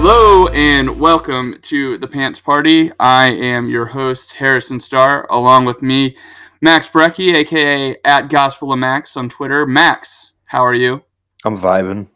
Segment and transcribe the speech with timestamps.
[0.00, 2.92] Hello and welcome to the Pants Party.
[3.00, 6.14] I am your host, Harrison Starr, along with me,
[6.60, 9.66] Max Brecky, aka at Gospel of Max on Twitter.
[9.66, 11.02] Max, how are you?
[11.44, 12.06] I'm vibing.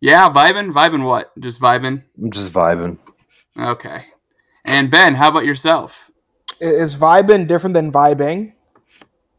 [0.00, 0.72] Yeah, vibing?
[0.72, 1.36] Vibing what?
[1.40, 2.04] Just vibing?
[2.16, 2.98] I'm just vibing.
[3.58, 4.04] Okay.
[4.64, 6.12] And Ben, how about yourself?
[6.60, 8.52] Is vibing different than vibing?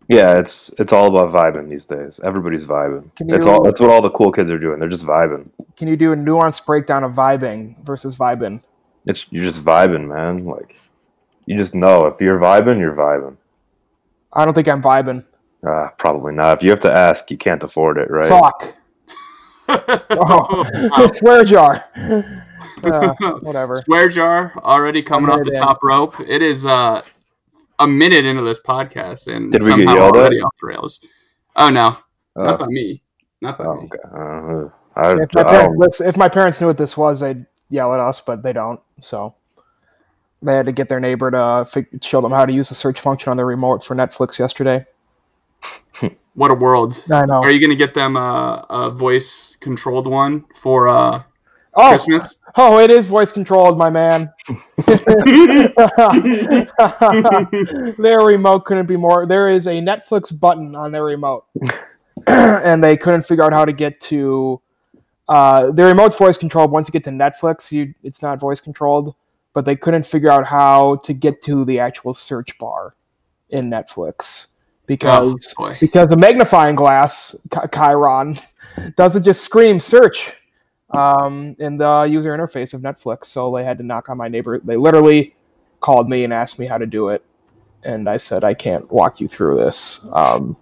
[0.09, 2.19] Yeah, it's it's all about vibing these days.
[2.23, 3.15] Everybody's vibing.
[3.15, 4.79] Can It's you- all that's what all the cool kids are doing.
[4.79, 5.49] They're just vibing.
[5.77, 8.61] Can you do a nuanced breakdown of vibing versus vibing?
[9.05, 10.45] It's you're just vibing, man.
[10.45, 10.75] Like
[11.45, 13.37] you just know if you're vibing, you're vibing.
[14.33, 15.23] I don't think I'm vibing.
[15.65, 16.57] Uh, probably not.
[16.57, 18.27] If you have to ask, you can't afford it, right?
[18.29, 18.75] Fuck.
[20.11, 21.85] Oh, swear jar.
[22.81, 23.75] Uh, whatever.
[23.83, 26.17] Swear jar already coming off the top rope.
[26.21, 27.01] It is uh,
[27.79, 30.19] a minute into this podcast and Did we somehow yelled at?
[30.21, 30.99] already off the rails.
[31.55, 31.97] Oh no,
[32.35, 33.01] Uh, not by me.
[33.41, 33.89] Not by oh, me.
[33.93, 33.97] okay.
[34.13, 37.99] Uh, I, If my, parents, if my parents knew what this was, they'd yell at
[37.99, 38.79] us, but they don't.
[38.99, 39.35] So
[40.41, 42.99] they had to get their neighbor to fig- show them how to use the search
[42.99, 44.85] function on their remote for Netflix yesterday.
[46.35, 46.93] What a world.
[47.11, 47.41] I know.
[47.41, 51.23] Are you going to get them uh, a voice controlled one for uh,
[51.73, 52.39] oh, Christmas?
[52.55, 54.31] oh, it is voice controlled, my man.
[57.97, 59.25] their remote couldn't be more.
[59.25, 61.45] There is a Netflix button on their remote,
[62.27, 64.61] and they couldn't figure out how to get to.
[65.27, 66.71] Uh, their remote's voice controlled.
[66.71, 69.15] Once you get to Netflix, you it's not voice controlled,
[69.53, 72.95] but they couldn't figure out how to get to the actual search bar
[73.49, 74.47] in Netflix
[74.85, 78.39] because Oh, because a magnifying glass Chi- Chiron
[78.95, 80.33] doesn't just scream search
[80.91, 83.25] um, in the user interface of Netflix.
[83.25, 84.59] So they had to knock on my neighbor.
[84.59, 85.35] They literally
[85.81, 87.23] called me and asked me how to do it,
[87.83, 90.05] and I said I can't walk you through this.
[90.11, 90.57] Um,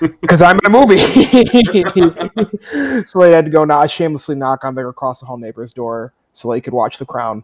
[0.20, 0.98] because I'm in a movie,
[3.04, 6.12] so they had to go not shamelessly knock on their across the hall neighbor's door
[6.32, 7.42] so they could watch The Crown.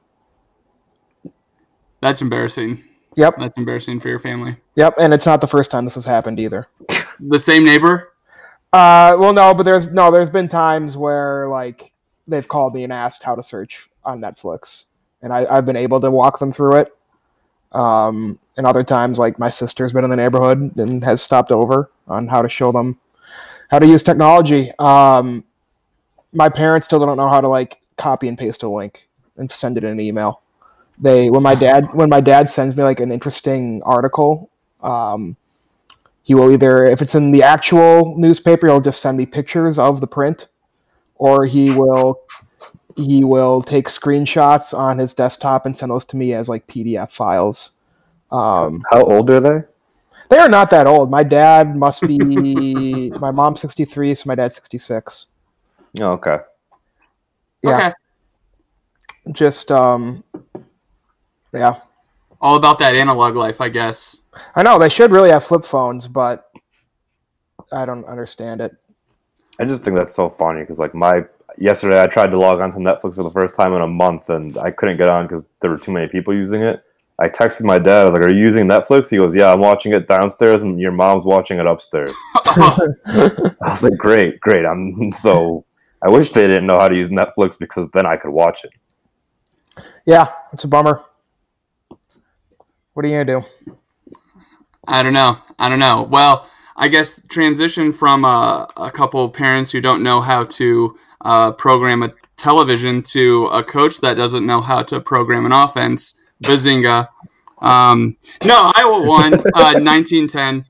[2.01, 2.83] That's embarrassing.
[3.17, 4.57] Yep, That's embarrassing for your family.
[4.75, 6.67] yep, and it's not the first time this has happened either.
[7.21, 8.14] The same neighbor?
[8.75, 11.93] Uh, well, no, but there's no, there's been times where like
[12.27, 14.87] they've called me and asked how to search on Netflix,
[15.23, 16.97] and I, I've been able to walk them through it.
[17.71, 21.89] Um, and other times, like my sister's been in the neighborhood and has stopped over
[22.09, 22.99] on how to show them
[23.71, 24.73] how to use technology.
[24.81, 25.45] Um,
[26.33, 29.79] my parents still don't know how to like copy and paste a link and send
[29.79, 30.43] it in an email.
[30.99, 34.51] They when my dad when my dad sends me like an interesting article,
[34.83, 35.37] um,
[36.25, 40.01] he will either if it's in the actual newspaper he'll just send me pictures of
[40.01, 40.49] the print
[41.15, 42.21] or he will
[42.97, 47.11] he will take screenshots on his desktop and send those to me as like pdf
[47.11, 47.73] files
[48.33, 49.63] um, how old are they?
[50.31, 54.57] they are not that old my dad must be my mom's 63 so my dad's
[54.57, 55.27] 66
[56.01, 56.39] Oh, okay.
[57.63, 57.93] yeah Okay.
[59.31, 60.25] just um
[61.53, 61.75] yeah
[62.41, 64.24] All about that analog life, I guess.
[64.55, 66.51] I know they should really have flip phones but
[67.73, 68.73] i don't understand it
[69.61, 71.25] I just think that's so funny because like my
[71.59, 74.29] yesterday I tried to log on to Netflix for the first time in a month
[74.29, 76.83] and I couldn't get on because there were too many people using it.
[77.21, 78.01] I texted my dad.
[78.03, 80.81] I was like, "Are you using Netflix?" He goes, "Yeah, I'm watching it downstairs, and
[80.81, 82.89] your mom's watching it upstairs." I
[83.63, 85.65] was like, "Great, great." I'm so.
[86.03, 88.73] I wish they didn't know how to use Netflix because then I could watch it.
[90.05, 91.01] yeah it's a bummer
[92.95, 93.75] what are you gonna do
[94.87, 95.39] I don't know.
[95.59, 96.03] I don't know.
[96.03, 100.99] Well, I guess transition from uh, a couple of parents who don't know how to
[101.21, 106.19] uh, program a television to a coach that doesn't know how to program an offense.
[106.43, 107.09] Bazinga.
[107.61, 109.41] Um, no, Iowa won uh,
[109.81, 110.67] 1910,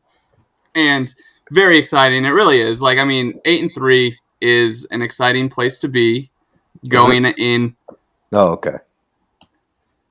[0.75, 1.15] and
[1.51, 2.25] very exciting.
[2.25, 2.81] It really is.
[2.81, 6.31] Like, I mean, eight and three is an exciting place to be
[6.89, 7.75] going in.
[8.33, 8.77] Oh, okay.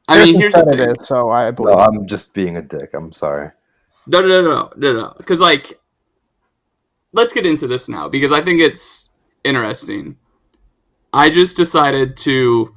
[0.07, 0.79] I mean, here's the thing.
[0.79, 1.83] it is, so i believe No.
[1.83, 2.91] I'm just being a dick.
[2.93, 3.51] I'm sorry.
[4.05, 5.13] No, no, no, no, no, no.
[5.17, 5.79] Because like,
[7.13, 9.09] let's get into this now because I think it's
[9.43, 10.17] interesting.
[11.13, 12.75] I just decided to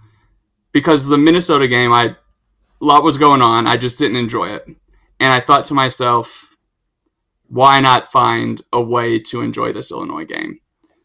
[0.73, 2.17] because the Minnesota game, I
[2.81, 3.67] a lot was going on.
[3.67, 6.57] I just didn't enjoy it, and I thought to myself,
[7.49, 10.61] why not find a way to enjoy this Illinois game?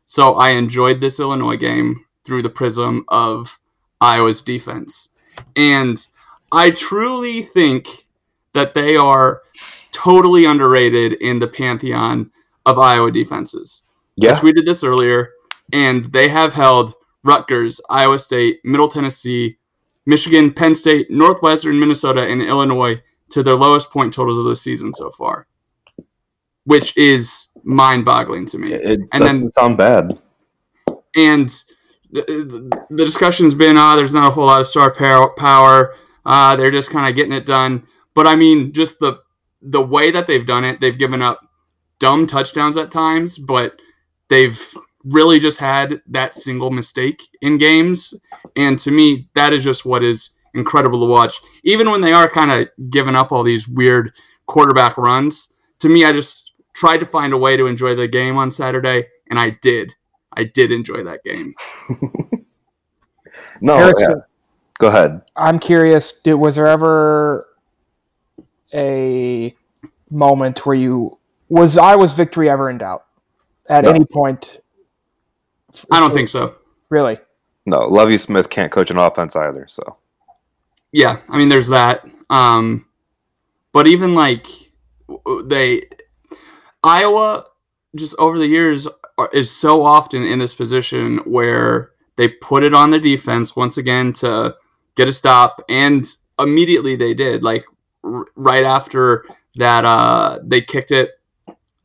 [0.06, 3.60] So I enjoyed this Illinois game through the prism of
[4.02, 5.14] Iowa's defense.
[5.56, 6.06] And
[6.52, 7.88] I truly think
[8.54, 9.42] that they are
[9.92, 12.32] totally underrated in the pantheon
[12.66, 13.84] of Iowa defenses.
[14.16, 14.34] Yeah.
[14.34, 15.30] I tweeted this earlier,
[15.74, 16.94] and they have held
[17.24, 19.58] Rutgers, Iowa State, Middle Tennessee,
[20.06, 24.94] Michigan, Penn State, Northwestern, Minnesota, and Illinois to their lowest point totals of the season
[24.94, 25.48] so far,
[26.66, 28.74] which is mind-boggling to me.
[28.74, 30.20] It And doesn't then- sound bad.
[31.16, 31.50] and
[32.12, 35.96] the, the discussion's been, uh, there's not a whole lot of star power.
[36.26, 37.84] Uh, they're just kind of getting it done.
[38.14, 39.20] But I mean, just the
[39.62, 41.40] the way that they've done it, they've given up
[42.00, 43.80] dumb touchdowns at times, but
[44.30, 44.60] they've
[45.06, 48.13] really just had that single mistake in games.
[48.56, 51.40] And to me, that is just what is incredible to watch.
[51.63, 54.13] Even when they are kind of giving up all these weird
[54.46, 58.38] quarterback runs, to me, I just tried to find a way to enjoy the game
[58.38, 59.94] on Saturday, and I did.
[60.34, 61.54] I did enjoy that game.
[63.62, 64.24] No, Harrison, yeah.
[64.80, 65.22] Go ahead.
[65.36, 66.22] I'm curious.
[66.22, 67.46] Did was there ever
[68.74, 69.56] a
[70.10, 71.18] moment where you
[71.50, 73.06] was I was victory ever in doubt
[73.70, 73.92] at No.
[73.92, 74.60] any point?
[75.92, 76.56] I don't think so.
[76.90, 77.18] Really.
[77.66, 79.66] No, Lovie Smith can't coach an offense either.
[79.68, 79.98] So
[80.92, 82.06] Yeah, I mean, there's that.
[82.30, 82.86] Um,
[83.72, 84.48] but even like
[85.46, 85.84] they,
[86.84, 87.46] Iowa,
[87.96, 88.88] just over the years,
[89.18, 93.78] are- is so often in this position where they put it on the defense once
[93.78, 94.56] again to
[94.96, 96.06] get a stop, and
[96.40, 97.44] immediately they did.
[97.44, 97.64] Like
[98.03, 99.25] r- right after
[99.56, 101.12] that, uh, they kicked it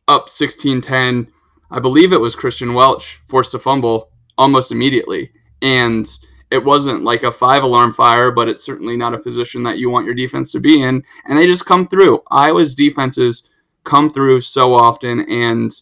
[0.09, 1.29] up 16-10.
[1.71, 5.33] I believe it was Christian Welch forced a fumble almost immediately,
[5.63, 6.07] and
[6.51, 9.91] it wasn't like a five alarm fire, but it's certainly not a position that you
[9.91, 11.03] want your defense to be in.
[11.27, 12.23] And they just come through.
[12.31, 13.51] Iowa's defenses
[13.85, 15.21] come through so often.
[15.31, 15.73] And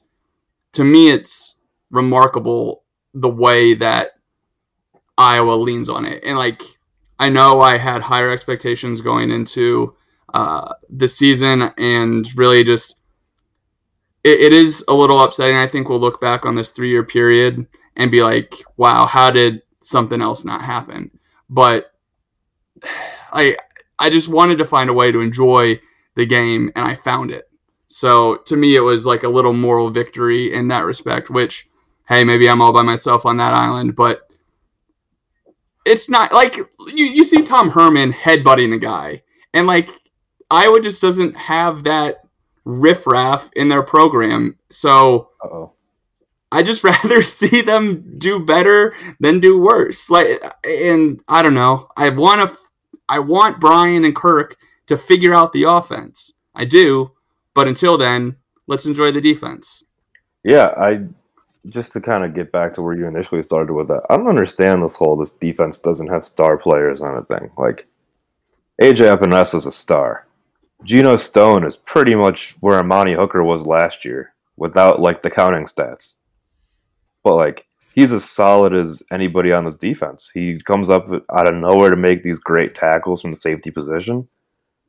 [0.72, 1.60] to me, it's
[1.90, 2.82] remarkable
[3.12, 4.12] the way that
[5.19, 6.22] Iowa leans on it.
[6.25, 6.62] And like,
[7.19, 9.94] I know I had higher expectations going into
[10.34, 12.96] uh, the season and really just.
[14.22, 15.56] It, it is a little upsetting.
[15.56, 17.66] I think we'll look back on this three year period
[17.96, 21.10] and be like, wow, how did something else not happen?
[21.48, 21.92] But
[23.32, 23.56] I
[23.98, 25.81] I just wanted to find a way to enjoy
[26.14, 27.48] the game and I found it.
[27.86, 31.69] So to me it was like a little moral victory in that respect, which
[32.08, 34.28] hey, maybe I'm all by myself on that island, but
[35.86, 39.22] it's not like you, you see Tom Herman headbutting a guy
[39.52, 39.90] and like
[40.50, 42.23] Iowa just doesn't have that
[42.64, 44.56] riffraff in their program.
[44.70, 45.31] So.
[46.52, 50.08] I just rather see them do better than do worse.
[50.08, 51.88] Like, and I don't know.
[51.96, 52.56] I want to.
[53.08, 54.56] I want Brian and Kirk
[54.87, 56.35] to figure out the offense.
[56.55, 57.12] I do,
[57.55, 58.37] but until then,
[58.67, 59.85] let's enjoy the defense.
[60.43, 61.06] Yeah, I
[61.69, 64.02] just to kind of get back to where you initially started with that.
[64.11, 67.50] I don't understand this whole this defense doesn't have star players on it thing.
[67.56, 67.87] Like
[68.81, 70.26] AJ Epenesa is a star.
[70.82, 75.67] Geno Stone is pretty much where Amani Hooker was last year without like the counting
[75.67, 76.17] stats.
[77.23, 80.31] But like he's as solid as anybody on this defense.
[80.35, 84.29] He comes up out of nowhere to make these great tackles from the safety position.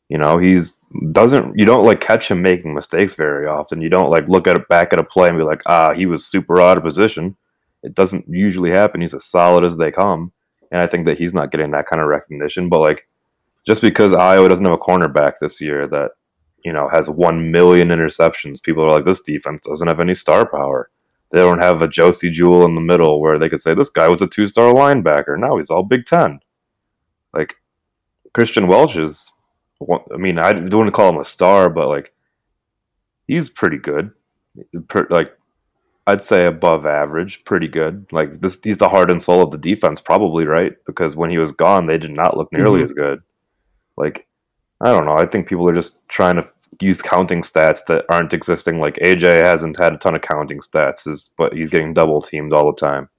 [0.10, 3.82] You know, he's doesn't you don't like catch him making mistakes very often.
[3.82, 6.06] You don't like look at it back at a play and be like, ah, he
[6.06, 7.38] was super out of position.
[7.84, 9.02] It doesn't usually happen.
[9.02, 10.32] He's as solid as they come.
[10.72, 12.70] And I think that he's not getting that kind of recognition.
[12.70, 13.08] But like
[13.66, 16.12] just because Iowa doesn't have a cornerback this year that,
[16.64, 20.48] you know, has one million interceptions, people are like, this defense doesn't have any star
[20.50, 20.90] power.
[21.32, 24.08] They don't have a Josey Jewell in the middle where they could say this guy
[24.08, 25.38] was a two star linebacker.
[25.38, 26.40] Now he's all Big Ten.
[27.34, 27.56] Like
[28.34, 29.32] Christian Welch is
[30.14, 32.14] I mean, I don't want to call him a star, but like
[33.28, 34.12] he's pretty good.
[35.10, 35.36] Like
[36.08, 38.06] I'd say above average, pretty good.
[38.12, 40.74] Like this, he's the heart and soul of the defense, probably right?
[40.86, 42.84] Because when he was gone, they did not look nearly Mhm.
[42.84, 43.22] as good.
[43.98, 44.28] Like
[44.82, 45.16] I don't know.
[45.16, 46.48] I think people are just trying to
[46.82, 48.80] use counting stats that aren't existing.
[48.80, 52.54] Like AJ hasn't had a ton of counting stats, is but he's getting double teamed
[52.54, 53.10] all the time.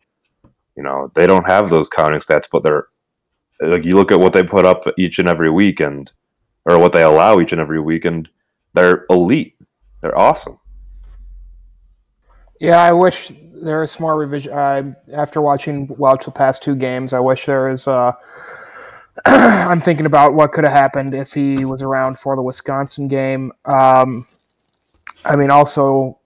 [0.76, 2.86] You know, they don't have those counting stats, but they're
[3.60, 6.10] like you look at what they put up each and every week, and
[6.66, 8.28] or what they allow each and every week, and
[8.74, 9.54] they're elite.
[10.02, 10.58] They're awesome.
[12.60, 14.52] Yeah, I wish there was more revision.
[14.52, 17.88] Uh, after watching Welch the past two games, I wish there was.
[17.88, 18.12] Uh,
[19.68, 23.52] I'm thinking about what could have happened if he was around for the Wisconsin game.
[23.64, 24.26] Um,
[25.24, 26.18] I mean, also,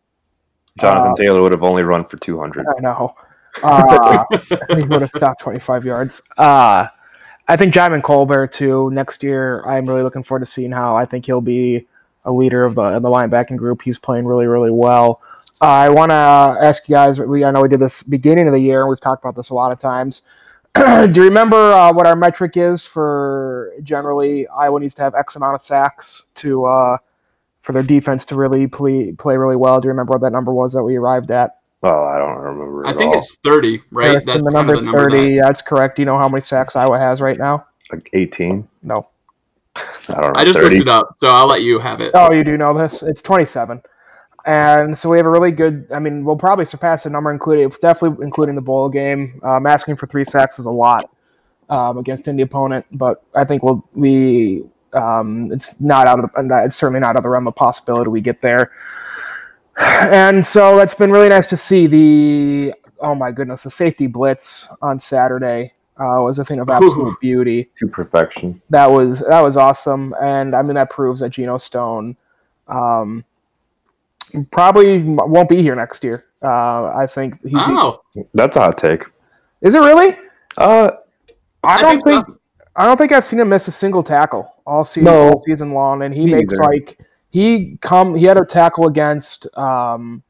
[0.79, 2.67] Jonathan Uh, Taylor would have only run for 200.
[2.67, 3.15] I know
[3.63, 4.25] uh,
[4.77, 6.21] he would have stopped 25 yards.
[6.37, 6.87] Uh,
[7.49, 8.91] I think Djimon Colbert too.
[8.91, 11.87] Next year, I'm really looking forward to seeing how I think he'll be
[12.25, 13.83] a leader of the of the linebacking group.
[13.83, 15.23] He's playing really, really well.
[15.61, 17.19] I want to ask you guys.
[17.19, 19.51] We I know we did this beginning of the year, and we've talked about this
[19.51, 20.23] a lot of times.
[21.13, 25.35] Do you remember uh, what our metric is for generally Iowa needs to have X
[25.37, 26.97] amount of sacks to uh,
[27.61, 29.81] for their defense to really play play really well?
[29.81, 31.57] Do you remember what that number was that we arrived at?
[31.83, 32.87] Oh, I don't remember.
[32.87, 33.19] I think all.
[33.19, 34.07] it's 30, right?
[34.09, 35.35] Harrison, That's the kind number of the number thirty.
[35.37, 35.97] that- That's correct.
[35.97, 37.67] Do you know how many sacks Iowa has right now?
[37.93, 38.69] like 18.
[38.85, 39.09] No.
[39.77, 40.33] I don't know.
[40.37, 40.77] I just 30.
[40.77, 42.13] looked it up, so I'll let you have it.
[42.15, 43.03] Oh, you do know this?
[43.03, 43.83] It's 27.
[44.47, 45.87] And so we have a really good.
[45.95, 49.41] I mean, we'll probably surpass the number, including definitely including the bowl game.
[49.43, 51.11] Um, asking for three sacks is a lot
[51.69, 54.65] um, against any opponent, but I think we'll we.
[54.93, 58.11] Um, it's not out of the, it's certainly not out of the realm of possibility
[58.11, 58.73] we get there.
[59.79, 64.69] And so that's been really nice to see the oh my goodness the safety blitz
[64.83, 68.61] on Saturday uh, was a thing of absolute beauty to perfection.
[68.71, 72.17] that was that was awesome, and I mean that proves that Geno Stone
[72.69, 73.25] um,
[74.51, 76.25] probably won't be here next year.
[76.43, 77.53] Uh, I think he's.
[77.57, 78.03] Oh,
[78.35, 79.05] That's a hot take.
[79.63, 80.17] Is it really?
[80.57, 80.91] Uh,
[81.63, 82.39] I, I don't think think.
[82.77, 85.29] I don't think I've seen him miss a single tackle all season, No.
[85.29, 86.63] all season long, and he makes either.
[86.65, 86.99] like
[87.31, 88.15] he come.
[88.15, 90.23] He had a tackle against um,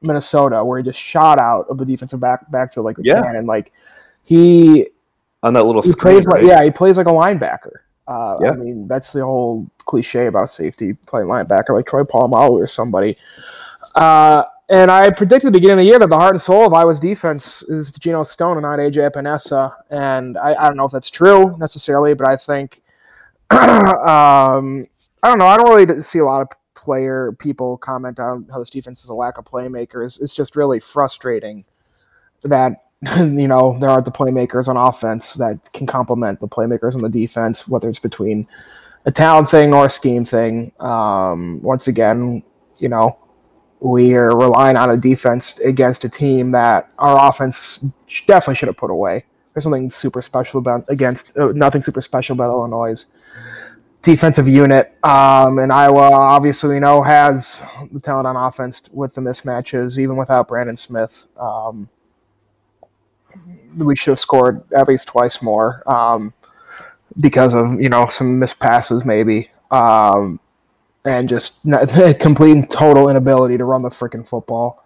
[0.00, 3.20] Minnesota where he just shot out of the defensive back backfield like a Yeah.
[3.22, 3.46] cannon.
[3.46, 3.72] Like
[4.24, 4.86] he
[5.42, 7.80] on that little he screen, plays like yeah, he plays like a linebacker.
[8.10, 12.66] Uh, I mean, that's the whole cliche about safety playing linebacker, like Troy Polamalu or
[12.66, 13.16] somebody.
[13.94, 16.66] Uh, and I predicted at the beginning of the year that the heart and soul
[16.66, 19.72] of Iowa's defense is Geno Stone and not AJ Epenesa.
[19.90, 22.82] And I, I don't know if that's true necessarily, but I think
[23.50, 24.86] um,
[25.22, 25.46] I don't know.
[25.46, 29.10] I don't really see a lot of player people comment on how this defense is
[29.10, 30.20] a lack of playmakers.
[30.20, 31.64] It's just really frustrating
[32.42, 37.00] that you know there aren't the playmakers on offense that can complement the playmakers on
[37.00, 38.44] the defense, whether it's between
[39.06, 40.72] a talent thing or a scheme thing.
[40.80, 42.42] Um, once again,
[42.78, 43.18] you know,
[43.80, 47.78] we are relying on a defense against a team that our offense
[48.26, 49.24] definitely should have put away.
[49.54, 53.06] There's something super special about against uh, nothing super special about Illinois'
[54.02, 54.94] defensive unit.
[55.02, 60.16] Um, and Iowa, obviously, you know has the talent on offense with the mismatches, even
[60.16, 61.26] without Brandon Smith.
[61.38, 61.88] Um,
[63.76, 66.32] we should have scored at least twice more um,
[67.20, 70.40] because of you know some missed passes maybe um,
[71.04, 71.88] and just not,
[72.20, 74.84] complete and total inability to run the freaking football.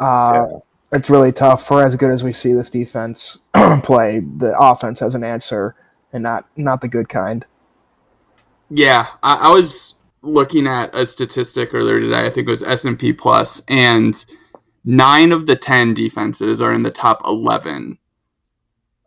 [0.00, 0.46] Uh,
[0.92, 3.38] It's really tough for as good as we see this defense
[3.82, 4.20] play.
[4.20, 5.74] The offense has an answer,
[6.12, 7.44] and not not the good kind.
[8.70, 9.06] yeah.
[9.22, 12.26] I, I was looking at a statistic earlier today.
[12.26, 14.24] I think it was S and P Plus, and
[14.84, 17.98] nine of the ten defenses are in the top eleven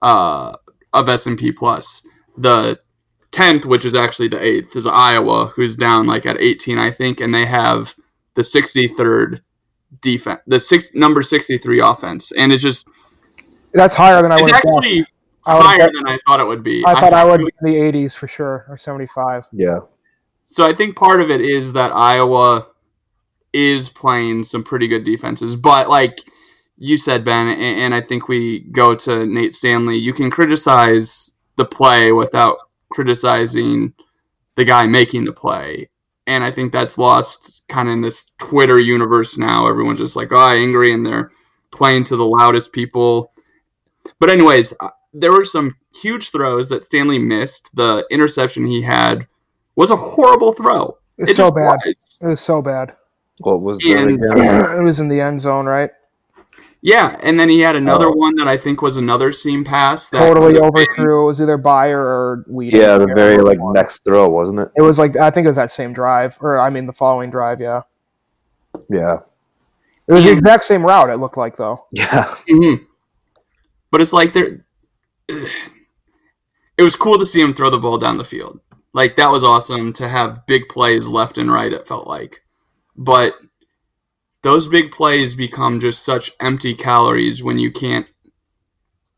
[0.01, 0.56] uh,
[0.94, 2.06] of S and P Plus.
[2.38, 2.79] The
[3.32, 7.20] tenth, which is actually the eighth, is Iowa, who's down like at eighteen, I think,
[7.22, 7.96] and they have
[8.36, 9.41] the sixty third
[10.01, 12.89] defense, the six number sixty three offense, and it's just
[13.74, 15.06] That's higher than I it's would actually
[15.46, 16.84] I higher bet- than I thought it would be.
[16.86, 19.48] I thought I would be in the 80s for sure, or 75.
[19.51, 19.79] Yeah.
[20.46, 22.68] So I think part of it is that Iowa
[23.53, 26.20] is playing some pretty good defenses, but like
[26.81, 29.98] you said, Ben, and, and I think we go to Nate Stanley.
[29.98, 32.57] You can criticize the play without
[32.89, 33.93] criticizing
[34.55, 35.89] the guy making the play,
[36.25, 39.67] and I think that's lost kind of in this Twitter universe now.
[39.67, 41.29] Everyone's just like, oh, angry, and they're
[41.71, 43.31] playing to the loudest people.
[44.19, 47.75] But anyways, uh, there were some huge throws that Stanley missed.
[47.75, 49.27] The interception he had
[49.75, 50.98] was a horrible throw.
[51.17, 51.79] It's It so bad.
[51.86, 52.17] was.
[52.21, 52.95] It was so bad.
[53.39, 54.77] What was that And- again?
[54.79, 55.89] it was in the end zone, right?
[56.81, 58.13] Yeah, and then he had another Oh.
[58.13, 61.24] one that I think was another seam pass that Totally could have been- overthrew.
[61.24, 62.71] It was either Beyer or Weed.
[62.74, 64.69] Yeah, the very like next throw, wasn't it?
[64.77, 67.29] It was like I think it was that same drive, or I mean the following
[67.29, 67.59] drive.
[67.59, 67.81] Yeah,
[68.89, 69.19] Yeah.
[70.07, 71.09] it was the exact same route.
[71.09, 71.86] It looked like though.
[71.91, 72.33] Yeah.
[72.50, 72.86] Mhm.
[73.91, 74.63] But it's like there.
[75.27, 78.62] It was cool to see him throw the ball down the field.
[78.93, 81.74] Like that was awesome to have big plays left and right.
[81.74, 82.41] It felt like,
[82.95, 83.33] but
[84.41, 88.08] those big plays become just such empty calories when you can't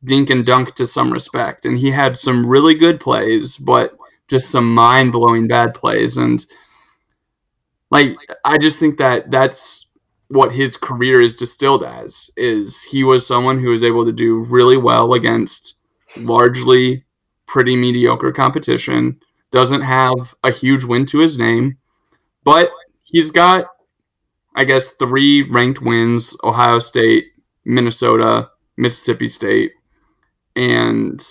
[0.03, 1.65] dink and dunk to some respect.
[1.65, 3.95] And he had some really good plays, but
[4.27, 6.17] just some mind blowing bad plays.
[6.17, 6.43] And
[7.91, 9.87] like I just think that that's
[10.29, 14.39] what his career is distilled as is he was someone who was able to do
[14.45, 15.75] really well against
[16.17, 17.03] largely
[17.47, 19.19] pretty mediocre competition
[19.51, 21.77] doesn't have a huge win to his name
[22.45, 22.69] but
[23.03, 23.67] he's got
[24.55, 27.25] i guess three ranked wins ohio state
[27.65, 29.71] minnesota mississippi state
[30.55, 31.23] and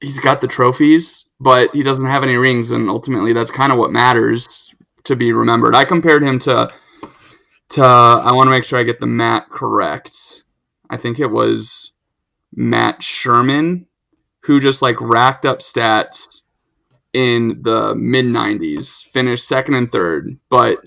[0.00, 3.78] he's got the trophies but he doesn't have any rings and ultimately that's kind of
[3.78, 6.70] what matters to be remembered i compared him to
[7.70, 10.44] to I want to make sure I get the Matt correct.
[10.90, 11.92] I think it was
[12.52, 13.86] Matt Sherman
[14.42, 16.42] who just like racked up stats
[17.12, 20.78] in the mid 90s, finished second and third, but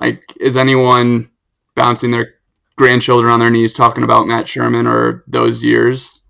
[0.00, 1.30] like is anyone
[1.74, 2.34] bouncing their
[2.76, 6.24] grandchildren on their knees talking about Matt Sherman or those years?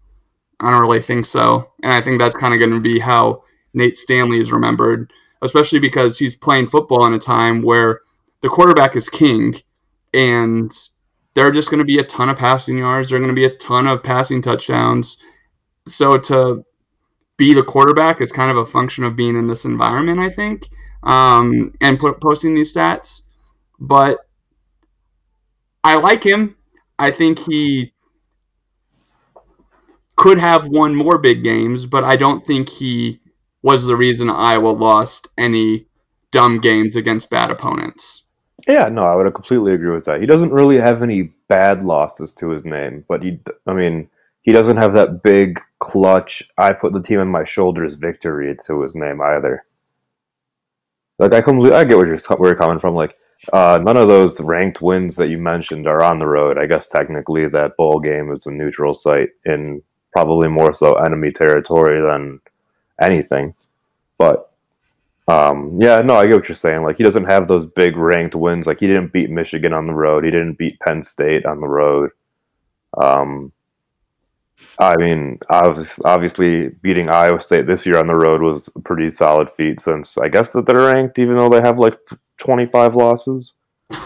[0.61, 1.71] I don't really think so.
[1.83, 3.43] And I think that's kind of going to be how
[3.75, 8.01] Nate Stanley is remembered, especially because he's playing football in a time where
[8.41, 9.57] the quarterback is king
[10.13, 10.71] and
[11.35, 13.11] there are just going to be a ton of passing yards.
[13.11, 15.17] There are going to be a ton of passing touchdowns.
[15.87, 16.65] So to
[17.37, 20.69] be the quarterback is kind of a function of being in this environment, I think,
[21.03, 23.23] um, and put, posting these stats.
[23.87, 24.19] But
[25.83, 26.57] I like him.
[26.99, 27.93] I think he
[30.17, 33.21] could have won more big games, but I don't think he
[33.63, 35.87] was the reason Iowa lost any
[36.31, 38.25] dumb games against bad opponents.
[38.67, 40.21] Yeah, no, I would completely agree with that.
[40.21, 44.09] He doesn't really have any bad losses to his name, but he, I mean,
[44.41, 46.43] he doesn't have that big clutch.
[46.57, 49.65] I put the team on my shoulders victory to his name either.
[51.19, 52.95] Like I completely, I get where you're where you're coming from.
[52.95, 53.17] Like
[53.53, 56.59] uh, none of those ranked wins that you mentioned are on the road.
[56.59, 59.83] I guess technically that bowl game is a neutral site in
[60.13, 62.41] probably more so enemy territory than
[63.01, 63.55] anything.
[64.19, 64.51] But
[65.27, 66.83] um, yeah, no, I get what you're saying.
[66.83, 68.67] Like he doesn't have those big ranked wins.
[68.67, 70.25] Like he didn't beat Michigan on the road.
[70.25, 72.11] He didn't beat Penn State on the road.
[72.97, 73.53] Um,
[74.79, 79.51] I mean, obviously, beating Iowa State this year on the road was a pretty solid
[79.57, 79.81] feat.
[79.81, 81.99] Since I guess that they're ranked, even though they have like
[82.39, 83.55] 25 losses.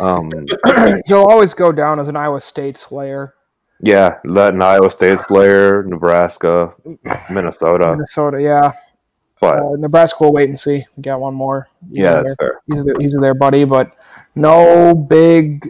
[0.00, 0.30] Um,
[1.04, 3.34] He'll always go down as an Iowa State slayer.
[3.82, 6.72] Yeah, that an Iowa State slayer, Nebraska,
[7.30, 8.72] Minnesota, Minnesota, yeah.
[9.38, 10.86] But uh, Nebraska will wait and see.
[10.96, 11.68] We got one more.
[11.90, 12.62] He's yeah, that's fair.
[12.66, 13.92] He's, he's there, buddy, but
[14.34, 15.68] no big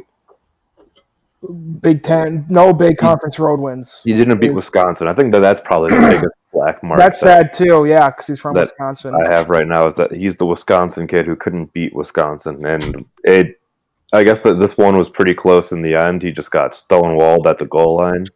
[1.81, 4.01] Big Ten, no big conference road wins.
[4.05, 5.09] He didn't beat Wisconsin.
[5.09, 7.01] I think that that's probably the biggest black mark.
[7.01, 7.85] That's that, sad too.
[7.85, 9.15] Yeah, because he's from Wisconsin.
[9.15, 13.09] I have right now is that he's the Wisconsin kid who couldn't beat Wisconsin, and
[13.25, 13.59] it.
[14.15, 16.23] I guess that this one was pretty close in the end.
[16.23, 18.27] He just got stonewalled at the goal line,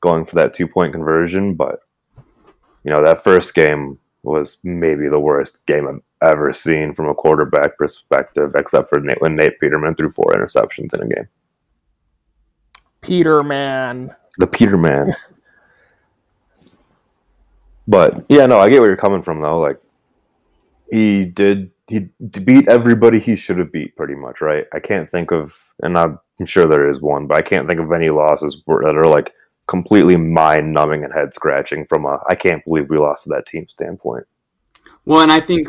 [0.00, 1.54] going for that two point conversion.
[1.54, 1.80] But
[2.82, 7.14] you know that first game was maybe the worst game I've ever seen from a
[7.14, 11.28] quarterback perspective, except for Nate, when Nate Peterman threw four interceptions in a game.
[13.02, 14.10] Peterman.
[14.38, 15.14] The Peterman.
[17.86, 19.60] but yeah, no, I get where you're coming from though.
[19.60, 19.80] Like
[20.90, 22.08] he did he
[22.44, 24.66] beat everybody he should have beat pretty much, right?
[24.72, 27.92] I can't think of and I'm sure there is one, but I can't think of
[27.92, 29.32] any losses that are like
[29.66, 33.46] completely mind numbing and head scratching from a I can't believe we lost to that
[33.46, 34.26] team standpoint.
[35.04, 35.68] Well, and I think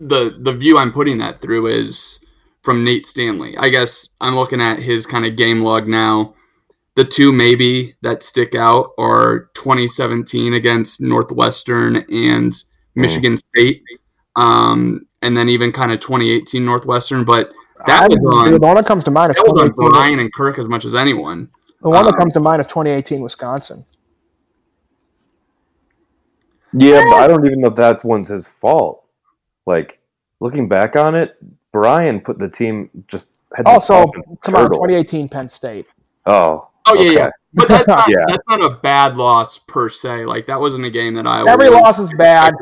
[0.00, 2.20] the the view I'm putting that through is
[2.62, 3.56] from Nate Stanley.
[3.56, 6.34] I guess I'm looking at his kind of game log now
[7.00, 12.52] the two maybe that stick out are 2017 against Northwestern and
[12.94, 13.82] Michigan State,
[14.36, 17.24] um, and then even kind of 2018 Northwestern.
[17.24, 17.52] But
[17.86, 20.18] that I, was on, the one that comes to mind is that was on Brian
[20.18, 21.48] and Kirk as much as anyone.
[21.80, 23.86] The one that um, comes to mind is 2018 Wisconsin.
[26.72, 29.06] Yeah, but I don't even know if that one's his fault.
[29.66, 30.00] Like
[30.40, 31.36] looking back on it,
[31.72, 33.36] Brian put the team just.
[33.56, 34.06] Had also,
[34.42, 35.86] come on, 2018 Penn State.
[36.24, 37.14] Oh, Oh yeah, okay.
[37.14, 37.30] yeah.
[37.54, 38.24] But that's not yeah.
[38.26, 40.26] that's not a bad loss per se.
[40.26, 42.54] Like that wasn't a game that I every loss is bad.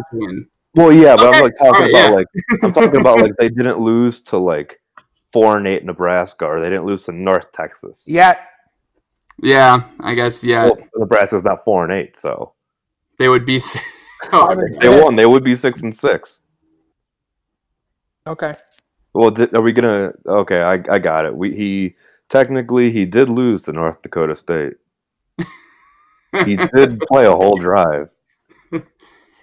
[0.75, 1.39] Well, yeah, but okay.
[1.39, 2.11] I'm like talking right, about yeah.
[2.11, 2.27] like
[2.63, 4.81] I'm talking about like they didn't lose to like
[5.33, 8.41] four and eight Nebraska or they didn't lose to North Texas yet.
[9.41, 10.65] Yeah, I guess yeah.
[10.65, 12.55] Well, Nebraska's not four and eight, so
[13.19, 13.61] they would be.
[14.33, 15.17] oh, they won.
[15.17, 16.41] They would be six and six.
[18.27, 18.55] Okay.
[19.19, 20.13] Well, th- are we gonna?
[20.25, 21.35] Okay, I I got it.
[21.35, 21.97] We he
[22.29, 24.75] technically he did lose to North Dakota State.
[26.45, 28.11] he did play a whole drive.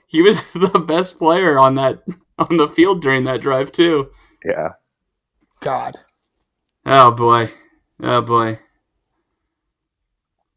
[0.08, 2.02] He was the best player on that
[2.38, 4.12] on the field during that drive too.
[4.46, 4.70] Yeah.
[5.60, 5.98] God.
[6.86, 7.52] Oh boy.
[8.00, 8.58] Oh boy.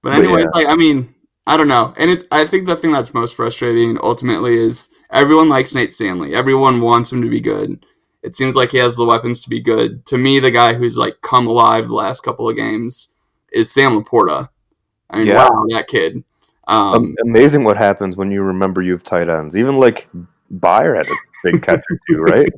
[0.01, 0.51] But anyway, yeah.
[0.55, 1.13] like I mean,
[1.45, 1.93] I don't know.
[1.97, 6.37] And it's I think the thing that's most frustrating ultimately is everyone likes Nate Stanley.
[6.37, 7.85] Everyone wants him to be good.
[8.23, 10.05] It seems like he has the weapons to be good.
[10.07, 13.13] To me, the guy who's like come alive the last couple of games
[13.53, 14.49] is Sam LaPorta.
[15.11, 15.49] I mean, yeah.
[15.49, 16.25] wow, that kid.
[16.67, 19.57] Um, Amazing what happens when you remember you have tight ends.
[19.57, 20.09] Even like
[20.51, 22.49] Beyer had a big catcher too, right?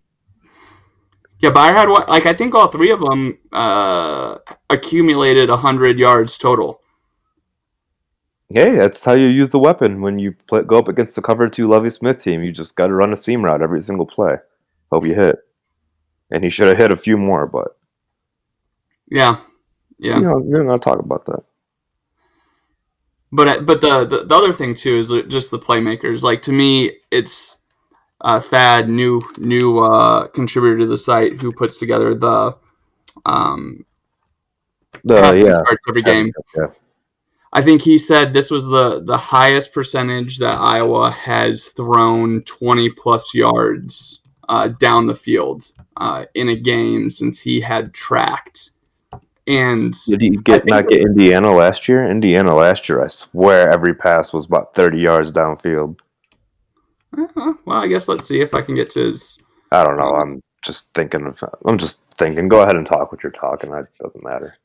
[1.39, 2.09] Yeah, Beyer had what?
[2.09, 6.81] Like I think all three of them uh, accumulated hundred yards total.
[8.53, 11.49] Hey, that's how you use the weapon when you play, go up against the cover
[11.49, 12.43] two Lovie Smith team.
[12.43, 14.39] You just got to run a seam route every single play.
[14.91, 15.39] Hope you hit
[16.31, 17.77] and he should have hit a few more, but
[19.11, 19.39] Yeah,
[19.99, 20.19] yeah.
[20.19, 21.43] You know, you're not talk about that.
[23.33, 26.23] But uh, but the, the the other thing too is just the playmakers.
[26.23, 27.61] Like to me, it's
[28.21, 32.57] uh, Thad, new new uh, contributor to the site, who puts together the
[33.27, 33.85] um,
[35.05, 36.33] The yeah, every game.
[36.57, 36.67] yeah.
[37.53, 42.91] I think he said this was the the highest percentage that Iowa has thrown 20
[42.91, 44.20] plus yards
[44.51, 45.63] uh, down the field
[45.97, 48.71] uh, in a game since he had tracked.
[49.47, 52.05] And Did he get not get Indiana last year?
[52.05, 55.99] Indiana last year, I swear every pass was about thirty yards downfield.
[57.17, 57.27] uh,
[57.65, 59.39] well, I guess let's see if I can get to his.
[59.73, 60.11] I don't know.
[60.11, 61.43] I'm just thinking of.
[61.65, 62.49] I'm just thinking.
[62.49, 63.73] Go ahead and talk what you're talking.
[63.73, 64.57] It doesn't matter.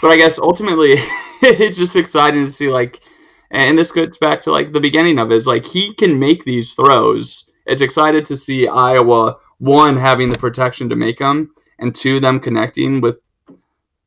[0.00, 0.92] But I guess ultimately,
[1.42, 3.02] it's just exciting to see like,
[3.50, 5.36] and this gets back to like the beginning of it.
[5.36, 7.50] Is like he can make these throws.
[7.66, 12.40] It's excited to see Iowa one having the protection to make them, and two them
[12.40, 13.18] connecting with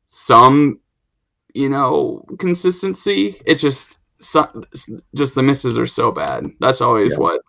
[0.06, 0.80] some,
[1.54, 3.40] you know, consistency.
[3.44, 4.48] It's just so,
[5.14, 6.50] just the misses are so bad.
[6.60, 7.18] That's always Yeah.
[7.18, 7.40] what.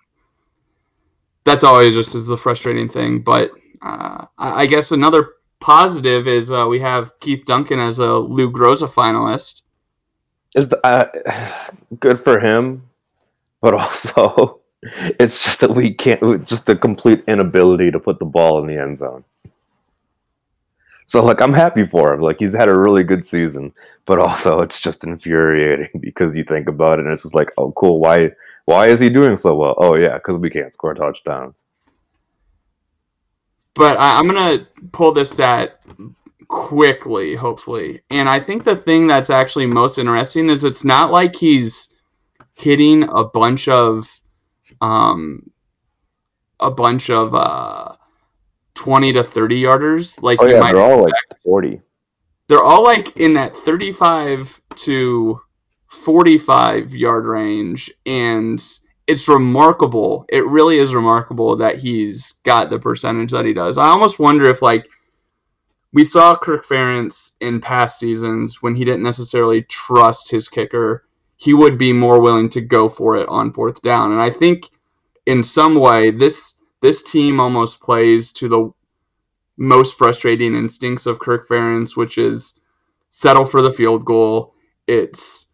[1.45, 3.21] That's always just is the frustrating thing.
[3.21, 8.13] But uh, I I guess another positive is uh, we have Keith Duncan as a
[8.15, 9.61] Lou Groza finalist.
[10.55, 11.61] Is the uh,
[11.99, 12.89] good for him,
[13.61, 16.21] but also it's just that we can't.
[16.23, 19.23] it's Just the complete inability to put the ball in the end zone.
[21.05, 22.21] So like I'm happy for him.
[22.21, 23.73] Like he's had a really good season,
[24.05, 27.71] but also it's just infuriating because you think about it and it's just like, oh
[27.71, 28.31] cool, why
[28.65, 29.75] why is he doing so well?
[29.77, 31.63] Oh yeah, because we can't score touchdowns.
[33.73, 35.81] But I, I'm gonna pull this stat
[36.47, 38.01] quickly, hopefully.
[38.11, 41.89] And I think the thing that's actually most interesting is it's not like he's
[42.53, 44.19] hitting a bunch of
[44.81, 45.49] um
[46.59, 47.93] a bunch of uh
[48.75, 51.13] 20 to 30 yarders like Oh yeah, might they're all like
[51.43, 51.81] forty.
[52.47, 55.41] they're all like in that 35 to
[55.87, 58.61] 45 yard range and
[59.07, 63.87] it's remarkable it really is remarkable that he's got the percentage that he does i
[63.87, 64.87] almost wonder if like
[65.91, 71.03] we saw kirk ferentz in past seasons when he didn't necessarily trust his kicker
[71.39, 74.69] he would be more willing to go for it on fourth down and i think
[75.25, 78.71] in some way this this team almost plays to the
[79.59, 82.61] most frustrating instincts of Kirk Ferentz, which is
[83.09, 84.53] settle for the field goal.
[84.87, 85.51] It's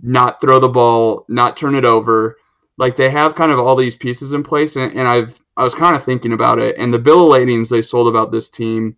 [0.00, 2.38] not throw the ball, not turn it over.
[2.78, 5.74] Like they have kind of all these pieces in place, and, and I've I was
[5.74, 8.96] kind of thinking about it, and the bill of ladings they sold about this team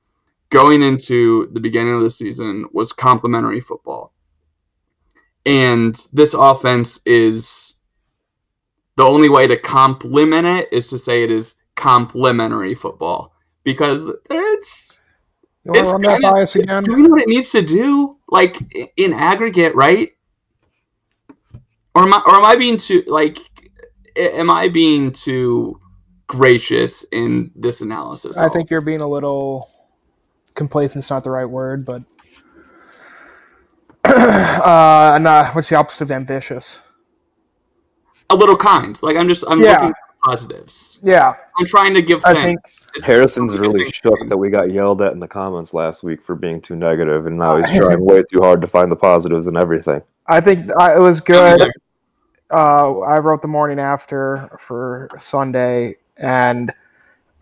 [0.50, 4.12] going into the beginning of the season was complementary football,
[5.46, 7.74] and this offense is
[8.96, 15.00] the only way to complement it is to say it is complementary football because it's
[15.64, 16.82] You It's run kinda- bias again?
[16.82, 18.58] doing what it needs to do, like
[18.96, 20.10] in aggregate, right?
[21.94, 23.38] Or am I, or am I being too like?
[24.16, 25.78] Am I being too
[26.26, 28.38] gracious in this analysis?
[28.38, 29.68] I think you're being a little
[30.54, 32.02] complacent's not the right word, but
[34.64, 36.80] uh, and uh, what's the opposite of ambitious?
[38.30, 38.98] a little kind.
[39.02, 39.72] Like I'm just I'm Yeah.
[39.72, 40.98] looking for positives.
[41.02, 42.76] Yeah, I'm trying to give I thanks.
[42.76, 46.22] think It's- Harrison's really shook that we got yelled at in the comments last week
[46.24, 49.46] for being too negative, and now he's trying way too hard to find the positives
[49.48, 50.00] in everything.
[50.26, 51.60] I think I, it was good.
[52.50, 56.72] uh, I wrote the morning after for Sunday, and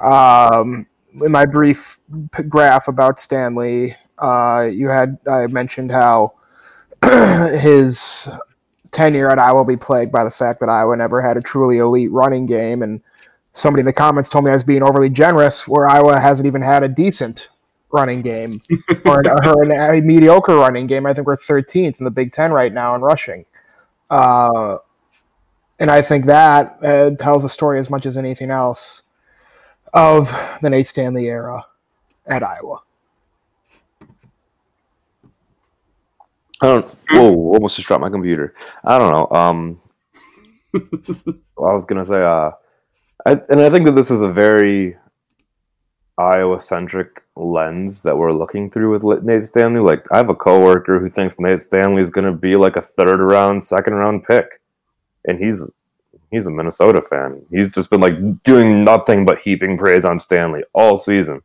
[0.01, 0.87] um,
[1.23, 2.01] in my brief
[2.49, 6.33] graph about Stanley, uh, you had I mentioned how
[7.59, 8.29] his
[8.93, 11.79] tenure at Iowa will be plagued by the fact that Iowa never had a truly
[11.79, 13.01] elite running game, and
[13.53, 16.63] somebody in the comments told me I was being overly generous, where Iowa hasn't even
[16.63, 17.49] had a decent
[17.93, 18.61] running game
[19.05, 21.07] or, or an, a mediocre running game.
[21.07, 23.45] I think we're 13th in the Big Ten right now in rushing.
[24.11, 24.79] Uh,
[25.79, 29.03] and I think that uh, tells a story as much as anything else
[29.95, 30.31] of
[30.63, 31.63] the Nate Stanley era
[32.27, 32.81] at Iowa.
[36.63, 36.85] I don't.
[37.11, 37.33] Whoa!
[37.55, 38.55] Almost just dropped my computer.
[38.85, 39.37] I don't know.
[39.37, 39.81] Um,
[40.75, 42.23] I was gonna say.
[42.23, 42.51] Uh,
[43.27, 44.97] I, and I think that this is a very
[46.19, 49.81] Iowa-centric lens that we're looking through with Nate Stanley.
[49.81, 53.65] Like, I have a coworker who thinks Nate Stanley is gonna be like a third-round,
[53.65, 54.61] second-round pick,
[55.27, 55.71] and he's
[56.31, 57.43] he's a Minnesota fan.
[57.51, 61.41] He's just been like doing nothing but heaping praise on Stanley all season,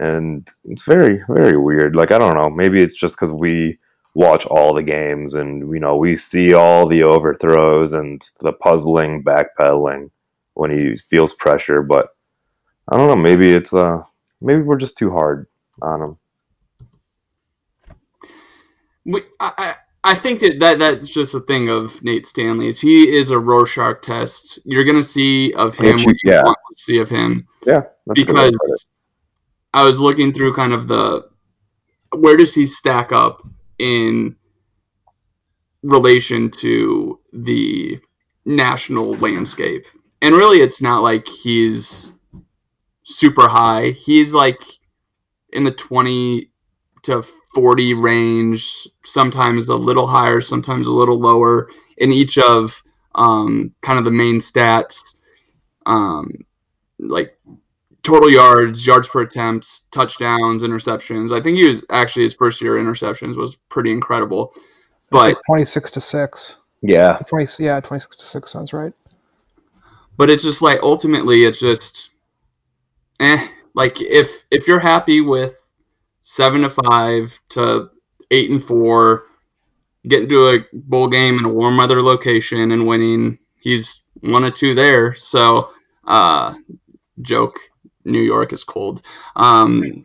[0.00, 1.94] and it's very, very weird.
[1.94, 2.50] Like, I don't know.
[2.50, 3.78] Maybe it's just because we
[4.14, 9.22] watch all the games and you know we see all the overthrows and the puzzling
[9.24, 10.10] backpedaling
[10.54, 12.14] when he feels pressure but
[12.88, 14.02] i don't know maybe it's uh
[14.42, 15.46] maybe we're just too hard
[15.80, 16.18] on him
[19.04, 22.80] we, I, I think that, that that's just a thing of Nate Stanley's.
[22.80, 24.60] He is a Rorschach test.
[24.64, 26.42] You're gonna see of him Which- what you yeah.
[26.44, 28.52] want to see of him Yeah, that's a good way to put it.
[28.52, 28.88] because
[29.74, 31.28] I was looking through kind of the
[32.16, 33.42] where does he stack up
[33.82, 34.36] in
[35.82, 37.98] relation to the
[38.44, 39.86] national landscape.
[40.22, 42.12] And really it's not like he's
[43.02, 43.90] super high.
[43.90, 44.62] He's like
[45.52, 46.48] in the 20
[47.02, 47.22] to
[47.54, 52.80] 40 range, sometimes a little higher, sometimes a little lower in each of
[53.16, 55.16] um, kind of the main stats.
[55.86, 56.30] Um,
[57.00, 57.36] like
[58.02, 61.36] total yards, yards per attempts, touchdowns, interceptions.
[61.36, 64.52] I think he was actually his first year interceptions was pretty incredible.
[65.10, 66.56] But like twenty six to six.
[66.82, 68.92] Yeah, Twenty yeah, twenty six to six sounds right.
[70.16, 72.10] but it's just like ultimately it's just
[73.20, 75.70] eh like if if you're happy with
[76.22, 77.88] seven to five to
[78.32, 79.26] eight and four
[80.08, 84.50] getting to a bowl game in a warm weather location and winning he's one or
[84.50, 85.70] two there so
[86.08, 86.52] uh
[87.20, 87.56] joke
[88.04, 89.02] new york is cold
[89.36, 90.02] um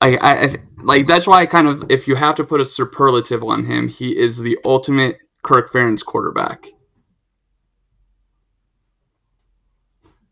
[0.00, 2.64] I, I I- like that's why I kind of if you have to put a
[2.64, 6.66] superlative on him he is the ultimate kirk ferentz quarterback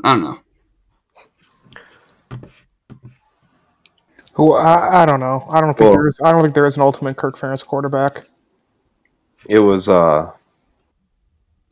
[0.02, 0.38] I don't know.
[4.34, 5.44] Who I, I don't know.
[5.50, 8.24] I don't think Well- there's I don't think there is an ultimate Kirk Ferentz quarterback.
[9.48, 10.30] it was uh,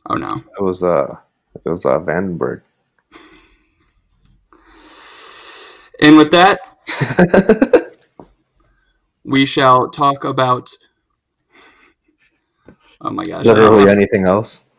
[0.09, 0.41] Oh no.
[0.57, 1.15] it was uh,
[1.63, 2.61] it was uh, Vandenberg.
[6.03, 6.59] And with that,
[9.23, 10.69] we shall talk about.
[12.99, 13.45] Oh my gosh.
[13.45, 14.69] Literally anything else?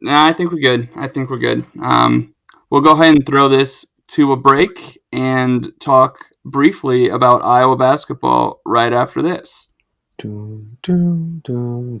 [0.00, 0.88] Nah, I think we're good.
[0.96, 1.66] I think we're good.
[1.82, 2.34] Um,
[2.70, 8.62] we'll go ahead and throw this to a break and talk briefly about Iowa basketball
[8.64, 9.68] right after this.
[10.18, 12.00] Doom, doom, doom,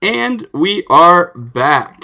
[0.00, 2.00] And we are back.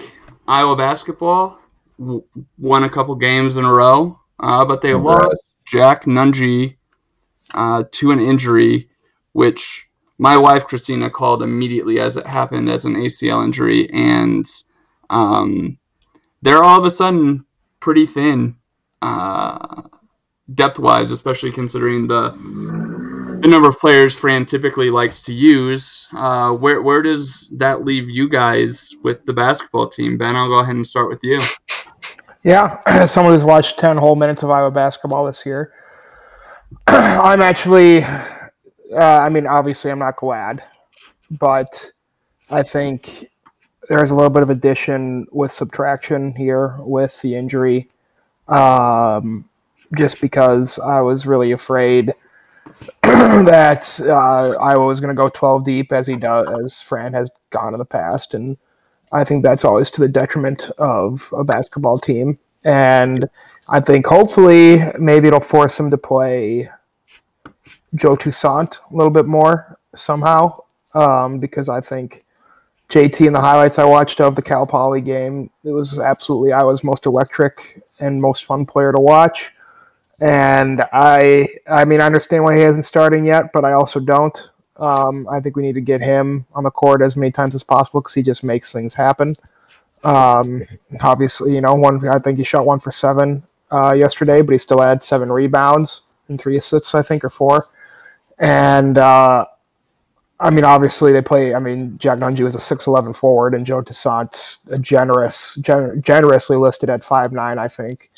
[0.48, 1.61] Iowa basketball
[1.96, 5.22] won a couple games in a row, uh, but they Congrats.
[5.22, 6.76] lost Jack Nunge
[7.54, 8.88] uh, to an injury,
[9.33, 9.87] which
[10.18, 14.44] my wife Christina called immediately as it happened as an ACL injury, and
[15.09, 15.78] um,
[16.42, 17.44] they're all of a sudden
[17.78, 18.57] pretty thin,
[19.02, 19.83] uh,
[20.52, 22.33] depth wise, especially considering the
[23.44, 26.09] the number of players Fran typically likes to use.
[26.16, 30.16] Uh, where where does that leave you guys with the basketball team?
[30.16, 31.42] Ben, I'll go ahead and start with you.
[32.42, 35.74] Yeah, as someone who's watched ten whole minutes of Iowa basketball this year,
[36.87, 38.02] I'm actually.
[38.02, 40.62] Uh, I mean, obviously, I'm not glad,
[41.30, 41.92] but
[42.50, 43.28] I think
[43.90, 47.85] there's a little bit of addition with subtraction here with the injury,
[48.48, 49.46] um,
[49.98, 52.14] just because I was really afraid
[53.03, 57.31] that uh, Iowa was going to go 12 deep as he does, as Fran has
[57.50, 58.59] gone in the past, and
[59.12, 62.38] I think that's always to the detriment of a basketball team.
[62.64, 63.29] And
[63.68, 66.70] I think hopefully maybe it'll force him to play
[67.94, 70.57] Joe Toussaint a little bit more somehow,
[70.94, 72.24] um, because I think
[72.88, 76.85] JT in the highlights I watched of the Cal Poly game, it was absolutely Iowa's
[76.85, 79.50] most electric and most fun player to watch.
[80.25, 84.51] And I, I mean, I understand why he hasn't started yet, but I also don't.
[84.79, 87.63] Um, I think we need to get him on the court as many times as
[87.63, 89.35] possible because he just makes things happen.
[90.03, 90.65] Um,
[91.03, 92.07] obviously, you know, one.
[92.09, 96.17] I think he shot one for seven uh, yesterday, but he still had seven rebounds
[96.29, 97.67] and three assists, I think, or four.
[98.39, 99.45] And uh,
[100.41, 101.55] I mean, obviously, they play.
[101.55, 106.01] I mean, Jack Nunge was a six eleven forward, and Joe Toussaint a generous, gen-
[106.01, 108.11] generously listed at five nine, I think.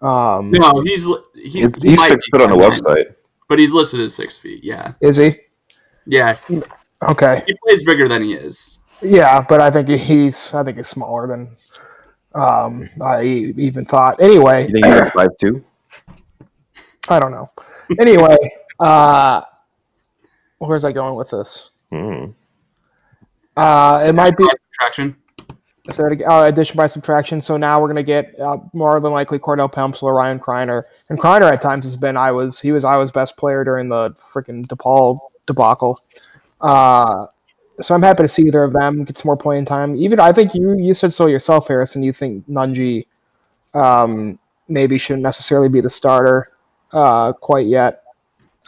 [0.00, 3.14] Um, No, he's he's, He's, he six foot on the website.
[3.48, 4.62] but he's listed as six feet.
[4.62, 5.34] Yeah, is he?
[6.06, 6.38] yeah,
[7.02, 7.42] Okay.
[7.46, 8.78] he plays bigger than he is.
[9.02, 11.52] Yeah, but I think he's I think he's smaller than
[12.34, 14.20] um, I even thought.
[14.20, 15.64] Anyway, You think he's like five two?
[17.08, 17.46] I don't know.
[17.98, 18.36] Anyway,
[18.80, 19.42] uh,
[20.58, 21.70] where's I going with this?
[21.92, 22.34] Mm.
[23.56, 25.16] Uh, it might be Subtraction.
[25.90, 27.40] So uh, addition by subtraction.
[27.40, 30.82] So now we're gonna get uh, more than likely Cordell Pemsl or Ryan Kriener.
[31.08, 34.10] And Kriener at times has been I was he was Iowa's best player during the
[34.10, 36.00] freaking DePaul debacle.
[36.60, 37.26] Uh,
[37.80, 39.96] so I'm happy to see either of them get some more playing time.
[39.96, 42.02] Even I think you you said so yourself, Harrison.
[42.02, 43.06] You think Nunge
[43.74, 46.46] um, maybe shouldn't necessarily be the starter
[46.92, 48.02] uh, quite yet.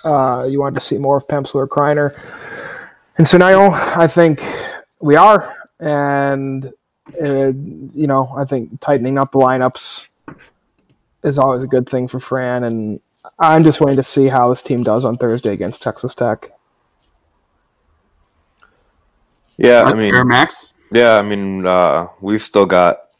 [0.04, 2.10] Uh, you wanted to see more of Pemsl or Kriener.
[3.18, 4.42] And so now I think
[5.00, 6.72] we are, and
[7.20, 7.52] uh,
[7.94, 10.08] you know I think tightening up the lineups
[11.22, 13.00] is always a good thing for Fran, and
[13.38, 16.50] I'm just waiting to see how this team does on Thursday against Texas Tech.
[19.58, 20.72] Yeah, I mean, fair, Max.
[20.90, 23.10] yeah, I mean, uh, we've still got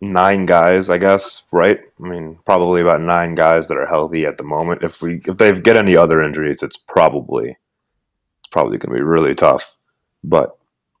[0.00, 1.78] nine guys, I guess, right?
[2.02, 4.82] I mean, probably about nine guys that are healthy at the moment.
[4.82, 9.02] If we if they get any other injuries, it's probably it's probably going to be
[9.02, 9.76] really tough.
[10.24, 10.56] But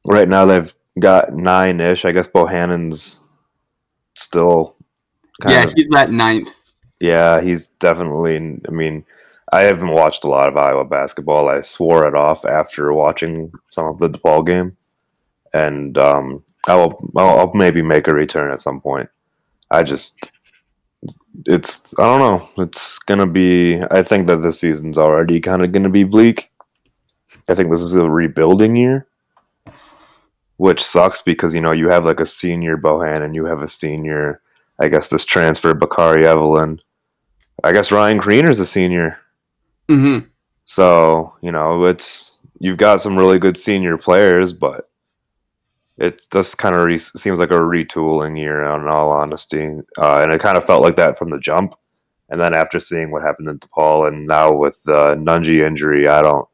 [0.06, 2.04] right now they've got nine ish.
[2.04, 3.28] I guess Bohannon's
[4.16, 4.76] still
[5.40, 6.50] kind Yeah, of he's that ninth.
[7.00, 8.36] yeah, he's definitely.
[8.36, 9.04] I mean,
[9.52, 11.48] I haven't watched a lot of Iowa basketball.
[11.48, 14.76] I swore it off after watching some of the ball game,
[15.54, 17.10] and um, I will.
[17.16, 19.08] I'll, I'll maybe make a return at some point.
[19.70, 20.30] I just,
[21.46, 21.98] it's.
[21.98, 22.64] I don't know.
[22.64, 23.80] It's gonna be.
[23.90, 26.50] I think that this season's already kind of gonna be bleak.
[27.48, 29.08] I think this is a rebuilding year,
[30.60, 34.42] which sucks because you know you have like a senior Bohannon you have a senior.
[34.78, 36.80] I guess this transfer Bakari Evelyn.
[37.64, 39.18] I guess Ryan Kriener's a senior.
[39.88, 40.26] Mm-hmm.
[40.66, 44.90] So, you know, it's you've got some really good senior players, but
[45.96, 49.80] it just kind of re- seems like a retooling year, in all honesty.
[49.96, 51.74] Uh, and it kind of felt like that from the jump.
[52.28, 56.20] And then after seeing what happened in DePaul, and now with the Nunge injury, I
[56.20, 56.46] don't.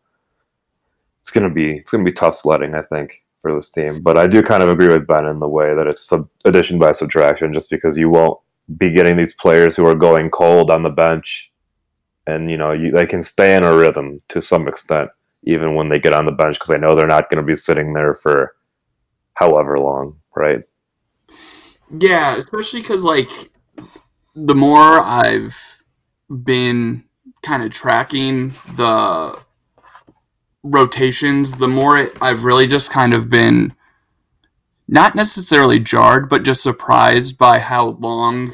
[1.20, 4.02] It's gonna be it's gonna be tough sledding, I think, for this team.
[4.02, 6.78] But I do kind of agree with Ben in the way that it's sub- addition
[6.78, 8.40] by subtraction, just because you won't
[8.76, 11.52] be getting these players who are going cold on the bench
[12.26, 15.08] and you know you, they can stay in a rhythm to some extent
[15.44, 17.54] even when they get on the bench because I know they're not going to be
[17.54, 18.56] sitting there for
[19.34, 20.58] however long, right?
[21.96, 23.30] Yeah, especially because like
[24.34, 25.84] the more I've
[26.42, 27.04] been
[27.42, 29.40] kind of tracking the
[30.70, 33.72] rotations, the more it, I've really just kind of been
[34.88, 38.52] not necessarily jarred, but just surprised by how long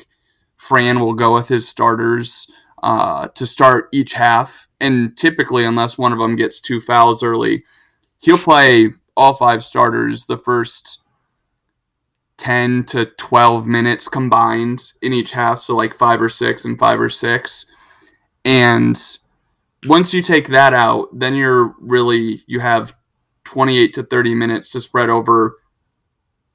[0.56, 2.50] Fran will go with his starters
[2.82, 4.68] uh, to start each half.
[4.80, 7.64] And typically, unless one of them gets two fouls early,
[8.18, 11.02] he'll play all five starters the first
[12.38, 15.58] 10 to 12 minutes combined in each half.
[15.58, 17.66] So, like five or six and five or six.
[18.44, 19.00] And
[19.86, 22.92] once you take that out, then you're really, you have
[23.44, 25.58] 28 to 30 minutes to spread over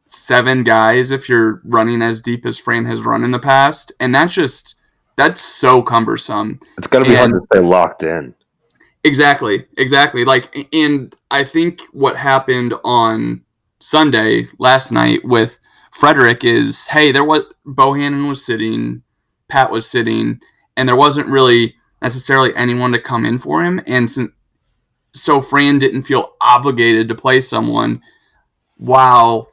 [0.06, 3.92] seven guys if you're running as deep as Fran has run in the past.
[4.00, 4.76] And that's just,
[5.18, 6.60] that's so cumbersome.
[6.78, 8.34] It's going to be hard to stay locked in.
[9.04, 10.26] Exactly, exactly.
[10.26, 13.42] Like, and I think what happened on
[13.80, 15.60] Sunday last night with
[15.98, 19.04] Fredrick is, hey, there was Bohannon was sitting,
[19.48, 20.40] Pat was sitting,
[20.76, 24.10] and there wasn't really necessarily anyone to come in for him, and
[25.14, 28.02] so Fran didn't feel obligated to play someone
[28.78, 29.50] while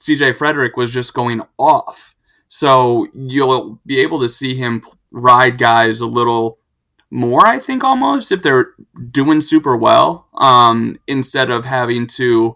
[0.00, 2.14] CJ Fredrick was just going off.
[2.48, 6.58] So you'll be able to see him ride guys a little
[7.10, 8.72] more, I think, almost if they're
[9.10, 12.54] doing super well, um, instead of having to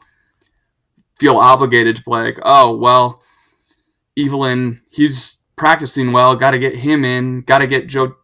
[1.19, 3.23] feel obligated to play like, oh well,
[4.19, 8.17] Evelyn, he's practicing well, got to get him in, got to get Joe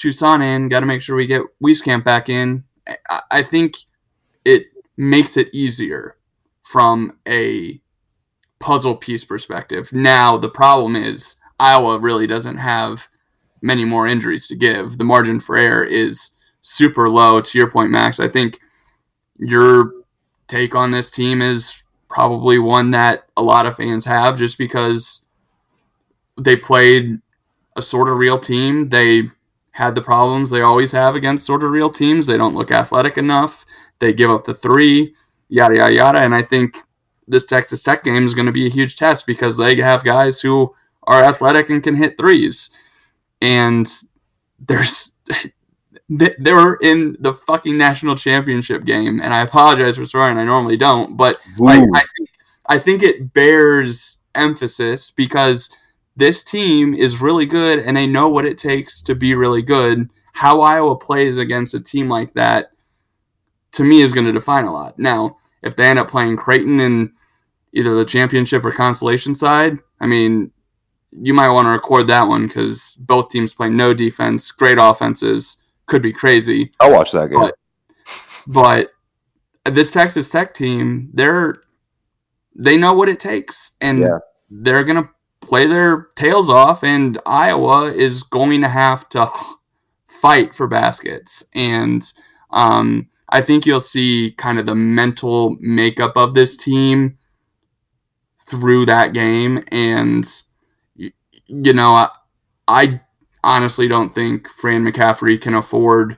[0.00, 2.64] Toussaint in, got to make sure we get Wieskamp back in.
[3.08, 3.76] I, I think
[4.44, 6.16] it makes it easier
[6.62, 7.80] from a
[8.58, 9.92] puzzle piece perspective.
[9.92, 13.08] Now the problem is Iowa really doesn't have
[13.60, 14.96] many more injuries to give.
[14.96, 16.30] The margin for error is
[16.62, 17.40] super low.
[17.42, 18.58] To your point, Max, I think
[19.36, 19.92] your
[20.48, 25.26] take on this team is probably one that a lot of fans have just because
[26.38, 27.20] they played
[27.76, 28.88] a sort of real team.
[28.88, 29.24] They
[29.72, 32.26] had the problems they always have against sort of real teams.
[32.26, 33.64] They don't look athletic enough.
[33.98, 35.14] They give up the three,
[35.48, 36.18] yada, yada, yada.
[36.20, 36.76] And I think
[37.28, 40.40] this Texas Tech game is going to be a huge test because they have guys
[40.40, 42.70] who are athletic and can hit threes
[43.40, 43.88] and
[44.58, 45.14] there's
[46.08, 50.76] they were in the fucking national championship game and i apologize for swearing i normally
[50.76, 52.30] don't but like, I, think,
[52.66, 55.70] I think it bears emphasis because
[56.16, 60.08] this team is really good and they know what it takes to be really good
[60.32, 62.70] how iowa plays against a team like that
[63.72, 66.80] to me is going to define a lot now if they end up playing creighton
[66.80, 67.12] in
[67.72, 70.50] either the championship or consolation side, I mean,
[71.12, 75.58] you might want to record that one because both teams play no defense, great offenses,
[75.86, 76.72] could be crazy.
[76.80, 77.38] I'll watch that game.
[77.38, 77.54] But-
[78.46, 78.90] But
[79.66, 81.62] this Texas Tech team, they're
[82.56, 84.18] they know what it takes, and Yeah.
[84.50, 85.08] they're gonna
[85.50, 86.84] play their tails off.
[86.84, 89.28] And Iowa is going to have to
[90.06, 92.02] fight for baskets, and
[92.50, 97.18] um, I think you'll see kind of the mental makeup of this team
[98.48, 99.62] through that game.
[99.72, 100.24] And
[100.94, 102.08] you know, I,
[102.68, 103.00] I
[103.42, 106.16] honestly don't think Fran McCaffrey can afford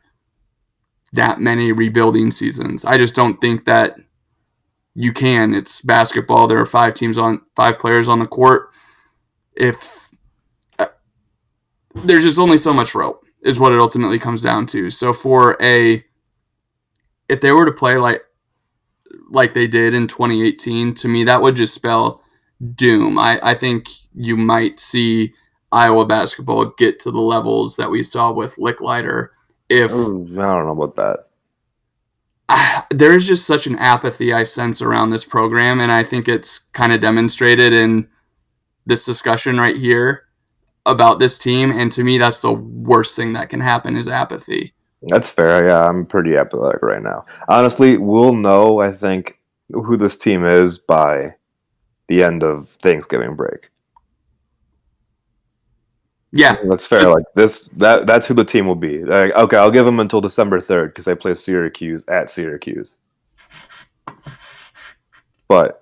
[1.15, 2.85] that many rebuilding seasons.
[2.85, 3.97] I just don't think that
[4.95, 5.55] you can.
[5.55, 6.47] It's basketball.
[6.47, 8.71] There are five teams on five players on the court.
[9.63, 10.11] If
[10.79, 10.87] uh,
[12.05, 14.91] there's just only so much rope is what it ultimately comes down to.
[14.91, 16.05] So for a
[17.31, 18.23] if they were to play like
[19.31, 22.23] like they did in 2018, to me that would just spell
[22.77, 23.19] doom.
[23.19, 25.33] I, I think you might see
[25.73, 29.29] Iowa basketball get to the levels that we saw with Lickliter
[29.71, 31.29] if Ooh, I don't know about that.
[32.51, 36.29] ah, there is just such an apathy I sense around this program, and I think
[36.29, 38.09] it's kind of demonstrated in
[38.87, 40.25] this discussion right here
[40.87, 41.71] about this team.
[41.71, 44.75] And to me, that's the worst thing that can happen is apathy.
[45.03, 45.67] That's fair.
[45.67, 47.27] Yeah, I'm pretty apathetic right now.
[47.49, 48.81] Honestly, we'll know.
[48.81, 49.39] I think
[49.71, 51.35] who this team is by
[52.09, 53.71] the end of Thanksgiving break.
[56.35, 57.11] Yeah, That's fair.
[57.11, 59.05] Like this, that that's who the team will be.
[59.05, 62.97] Like, okay, I'll give them until December third because they play Syracuse at Syracuse.
[65.47, 65.82] But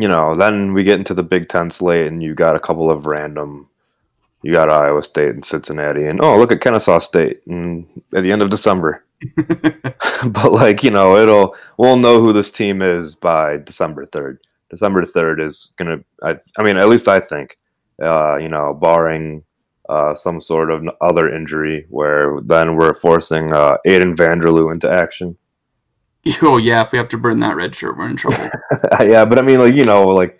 [0.00, 2.90] you know, then we get into the Big Ten slate, and you got a couple
[2.90, 3.68] of random.
[4.42, 8.32] You got Iowa State and Cincinnati, and oh, look at Kennesaw State and at the
[8.32, 9.04] end of December.
[9.36, 14.38] but like you know, it'll we'll know who this team is by December third.
[14.70, 15.98] December third is gonna.
[16.22, 17.56] I, I mean, at least I think.
[18.02, 19.44] Uh, you know, barring
[19.90, 25.36] uh, some sort of other injury, where then we're forcing uh, Aiden Vanderloo into action.
[26.42, 28.50] oh yeah, if we have to burn that red shirt, we're in trouble.
[29.00, 30.38] yeah, but I mean, like you know, like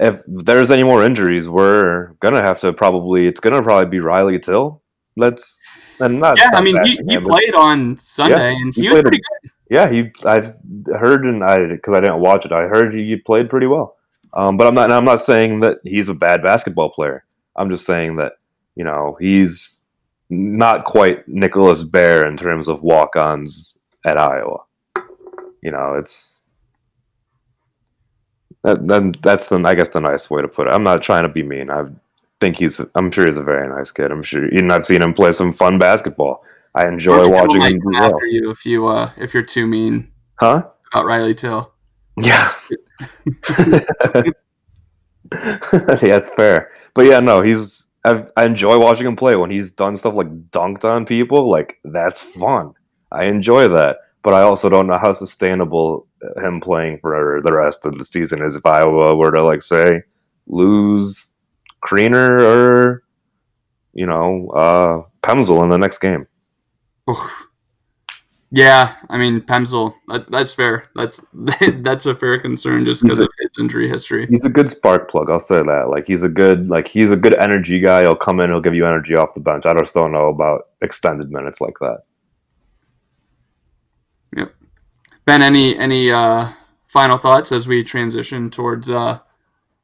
[0.00, 3.26] if there's any more injuries, we're gonna have to probably.
[3.26, 4.82] It's gonna probably be Riley Till.
[5.16, 5.62] Let's
[6.00, 6.38] and not.
[6.38, 9.50] yeah, I mean, he, he him, played on Sunday, and he he was pretty good.
[9.70, 10.10] Yeah, he.
[10.24, 10.52] I've
[10.98, 12.52] heard and I because I didn't watch it.
[12.52, 13.96] I heard he played pretty well.
[14.34, 14.84] Um, but I'm not.
[14.84, 17.24] and I'm not saying that he's a bad basketball player.
[17.56, 18.32] I'm just saying that
[18.74, 19.84] you know he's
[20.28, 24.60] not quite Nicholas Baer in terms of walk-ons at Iowa.
[25.62, 26.44] You know, it's
[28.64, 30.74] that, then that's the I guess the nice way to put it.
[30.74, 31.70] I'm not trying to be mean.
[31.70, 31.84] I
[32.40, 32.80] think he's.
[32.94, 34.10] I'm sure he's a very nice kid.
[34.10, 34.44] I'm sure.
[34.44, 36.44] And I've seen him play some fun basketball.
[36.74, 38.14] I enjoy watching him do come well.
[38.14, 40.10] after you if you uh if you're too mean
[40.40, 40.68] Huh?
[40.92, 41.72] about Riley Till.
[42.16, 42.52] Yeah.
[43.48, 44.30] yeah,
[45.32, 46.70] that's fair.
[46.94, 47.86] But yeah, no, he's.
[48.04, 51.48] I've, I enjoy watching him play when he's done stuff like dunked on people.
[51.48, 52.74] Like that's fun.
[53.12, 53.98] I enjoy that.
[54.22, 56.06] But I also don't know how sustainable
[56.36, 60.02] him playing for the rest of the season is if Iowa were to like say
[60.46, 61.32] lose
[61.84, 63.02] Kriener or
[63.92, 66.26] you know uh Pemsel in the next game.
[67.10, 67.46] Oof.
[68.54, 69.94] Yeah, I mean Pemsel.
[70.08, 70.88] That, that's fair.
[70.94, 71.26] That's
[71.78, 74.26] that's a fair concern just because of his injury history.
[74.26, 75.30] He's a good spark plug.
[75.30, 75.88] I'll say that.
[75.88, 78.02] Like he's a good like he's a good energy guy.
[78.02, 78.50] He'll come in.
[78.50, 79.64] He'll give you energy off the bench.
[79.66, 82.02] I just don't know about extended minutes like that.
[85.24, 86.48] Ben, any any uh,
[86.88, 89.18] final thoughts as we transition towards uh,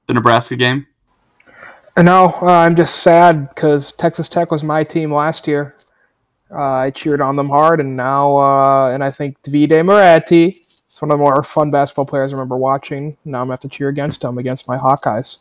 [0.06, 0.86] the Nebraska game?
[1.96, 5.74] No, uh, I'm just sad because Texas Tech was my team last year.
[6.50, 10.98] Uh, I cheered on them hard, and now, uh, and I think Davide Moretti is
[11.00, 13.16] one of the more fun basketball players I remember watching.
[13.24, 15.38] Now I'm gonna have to cheer against him against my Hawkeyes.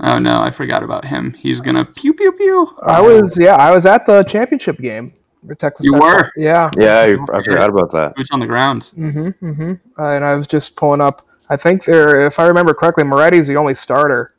[0.00, 1.32] Oh no, I forgot about him.
[1.34, 2.76] He's gonna pew pew pew.
[2.82, 5.12] I was, yeah, I was at the championship game.
[5.46, 6.02] For Texas You Tech.
[6.02, 6.30] were?
[6.36, 6.70] yeah.
[6.78, 8.14] Yeah, I, I forgot about that.
[8.16, 8.90] Boots on the ground.
[8.96, 9.46] Mm-hmm.
[9.46, 9.72] Mm-hmm.
[10.00, 11.26] Uh, and I was just pulling up.
[11.50, 14.30] I think there, if I remember correctly, Moretti's the only starter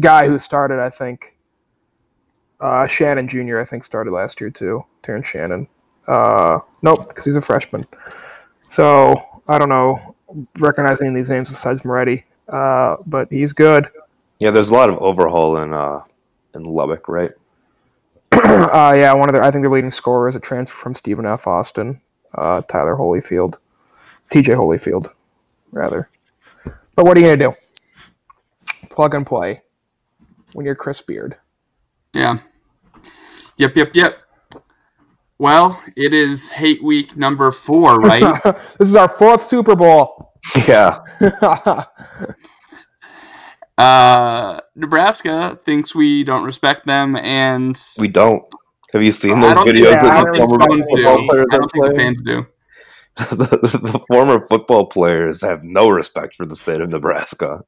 [0.00, 0.78] guy who started.
[0.78, 1.36] I think
[2.60, 3.58] uh, Shannon Jr.
[3.60, 4.84] I think started last year too.
[5.02, 5.66] Terrence Shannon.
[6.06, 7.84] Uh, nope, because he's a freshman.
[8.68, 10.14] So I don't know
[10.58, 13.88] recognizing these names besides Moretti, uh, but he's good.
[14.38, 16.02] Yeah, there's a lot of overhaul in uh
[16.54, 17.30] in Lubbock, right?
[18.44, 21.26] uh, yeah, one of their I think their leading scorer is a transfer from Stephen
[21.26, 21.46] F.
[21.46, 22.00] Austin,
[22.34, 23.56] uh, Tyler Holyfield,
[24.30, 24.52] T.J.
[24.52, 25.08] Holyfield,
[25.72, 26.08] rather.
[26.94, 27.52] But what are you gonna do?
[28.90, 29.62] Plug and play
[30.52, 31.36] when you're Chris Beard.
[32.12, 32.38] Yeah.
[33.58, 34.18] Yep, yep, yep.
[35.38, 38.42] Well, it is hate week number four, right?
[38.78, 40.32] this is our fourth Super Bowl.
[40.66, 41.00] Yeah,
[43.78, 48.42] Uh, Nebraska thinks we don't respect them, and We don't.
[48.92, 51.08] Have you seen I those think, videos yeah, I don't the think former fans do.
[51.08, 52.46] I don't think the fans do.
[53.36, 57.64] the, the former football players have no respect for the state of Nebraska.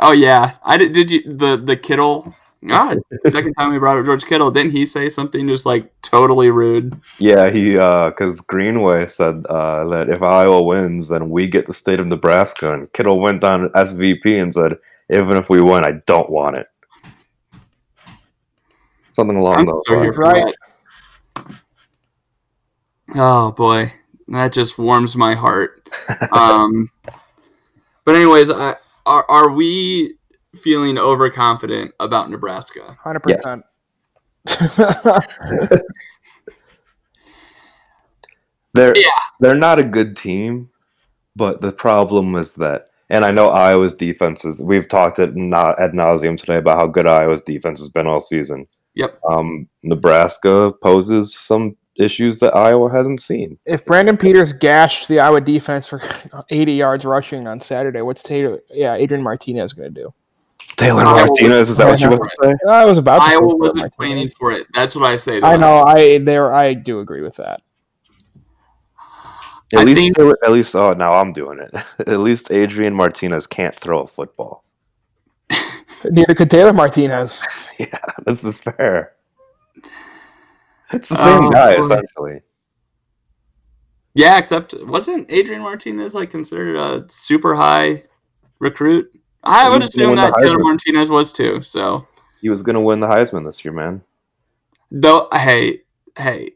[0.00, 0.92] Oh yeah, I did.
[0.92, 2.34] Did you the the Kittle?
[2.70, 2.94] Ah,
[3.26, 6.98] second time we brought up George Kittle, didn't he say something just like totally rude?
[7.18, 12.00] Yeah, he because Greenway said uh, that if Iowa wins, then we get the state
[12.00, 14.78] of Nebraska, and Kittle went on SVP and said,
[15.10, 16.66] "Even if we win, I don't want it."
[19.10, 20.18] Something along I'm those so lines.
[20.18, 20.54] Right.
[23.14, 23.92] Oh boy,
[24.28, 25.88] that just warms my heart.
[26.32, 26.90] um,
[28.04, 28.76] but anyways, I,
[29.06, 30.14] are are we
[30.56, 32.96] feeling overconfident about Nebraska?
[33.02, 33.64] Hundred percent.
[38.74, 39.08] They're Yeah.
[39.40, 40.68] they're not a good team,
[41.36, 44.62] but the problem is that, and I know Iowa's defense is.
[44.62, 48.20] We've talked at na- ad nauseum today about how good Iowa's defense has been all
[48.20, 48.66] season.
[48.94, 49.18] Yep.
[49.28, 53.58] Um, Nebraska poses some issues that Iowa hasn't seen.
[53.66, 56.00] If Brandon Peters gashed the Iowa defense for
[56.50, 58.60] 80 yards rushing on Saturday, what's Taylor?
[58.70, 60.14] Yeah, Adrian Martinez going to do?
[60.76, 62.52] Taylor Iowa- Martinez, is that what you were to say?
[62.68, 63.18] I was about.
[63.18, 63.92] To Iowa wasn't Martinez.
[63.96, 64.66] planning for it.
[64.74, 65.40] That's what I say.
[65.40, 65.60] I them.
[65.60, 65.84] know.
[65.86, 66.52] I there.
[66.54, 67.62] I do agree with that.
[69.74, 71.74] At I least, think- at least, oh, now I'm doing it.
[72.08, 74.64] at least Adrian Martinez can't throw a football.
[76.04, 77.42] Neither could Taylor Martinez.
[77.78, 79.12] Yeah, this is fair.
[80.92, 82.40] It's the same Oh, guy essentially.
[84.14, 88.04] Yeah, except wasn't Adrian Martinez like considered a super high
[88.60, 89.10] recruit?
[89.42, 91.62] I He would assume that Taylor Martinez was too.
[91.62, 92.06] So
[92.40, 94.02] He was going to win the Heisman this year, man.
[94.90, 95.80] though, hey,
[96.16, 96.52] hey,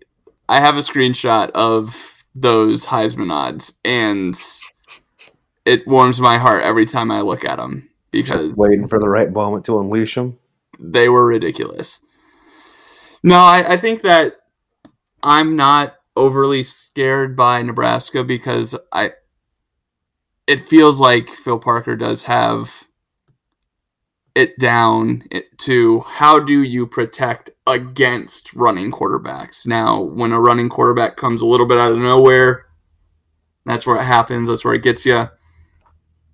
[0.49, 4.39] I have a screenshot of those Heisman odds, and
[5.65, 9.33] it warms my heart every time I look at them because Waiting for the right
[9.33, 10.39] moment to unleash them.
[10.79, 12.01] They were ridiculous.
[13.23, 14.37] No, I, I think that
[15.23, 19.13] I'm not overly scared by Nebraska because I
[20.47, 22.85] it feels like Phil Parker does have
[24.39, 25.25] it down
[25.57, 29.67] to how do you protect against running quarterbacks.
[29.67, 32.67] Now, when a running quarterback comes a little bit out of nowhere,
[33.67, 34.49] that's where it happens.
[34.49, 35.29] That's where it gets you.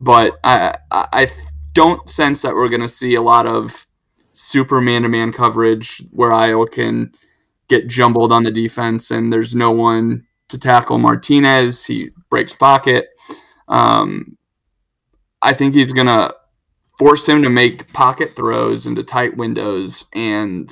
[0.02, 1.28] But I I,
[1.72, 3.86] don't sense that we're going to see a lot of
[4.34, 7.10] super man-to-man coverage where Iowa can
[7.68, 11.86] get jumbled on the defense and there's no one to tackle Martinez.
[11.86, 13.08] He breaks pocket.
[13.66, 14.38] Um,
[15.42, 16.32] I think he's going to
[16.98, 20.70] force him to make pocket throws into tight windows, and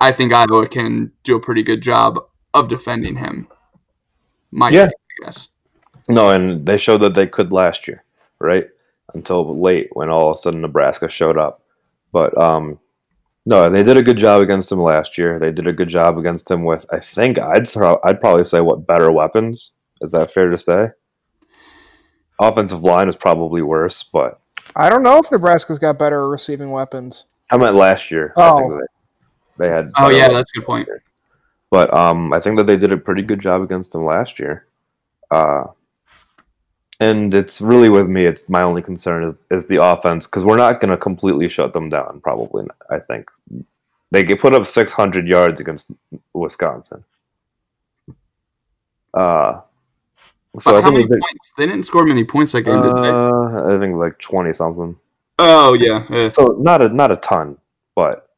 [0.00, 2.18] I think Iowa can do a pretty good job
[2.54, 3.48] of defending him.
[4.50, 4.86] My Yeah.
[4.86, 5.48] take, I guess.
[6.08, 8.02] No, and they showed that they could last year,
[8.40, 8.68] right?
[9.14, 11.62] Until late when all of a sudden Nebraska showed up.
[12.12, 12.78] But um
[13.46, 15.38] no, they did a good job against him last year.
[15.38, 17.68] They did a good job against him with I think I'd
[18.04, 19.76] I'd probably say what better weapons.
[20.00, 20.90] Is that fair to say?
[22.40, 24.40] Offensive line is probably worse, but
[24.76, 27.24] I don't know if Nebraska's got better receiving weapons.
[27.50, 28.32] I meant last year.
[28.36, 28.80] I think Oh.
[29.58, 30.88] they, they had Oh yeah, that's a good point.
[31.70, 34.66] But um, I think that they did a pretty good job against them last year.
[35.30, 35.64] Uh,
[36.98, 38.26] and it's really with me.
[38.26, 41.72] It's my only concern is, is the offense because we're not going to completely shut
[41.72, 42.20] them down.
[42.20, 43.30] Probably, not, I think
[44.10, 45.92] they could put up 600 yards against
[46.34, 47.04] Wisconsin.
[49.14, 49.60] Uh,
[50.58, 51.52] so But I how many they, points?
[51.56, 53.10] They didn't score many points that game, did they?
[53.54, 54.96] I think like 20 something.
[55.38, 56.04] Oh yeah.
[56.10, 56.30] eh.
[56.30, 57.58] So not a not a ton,
[57.94, 58.28] but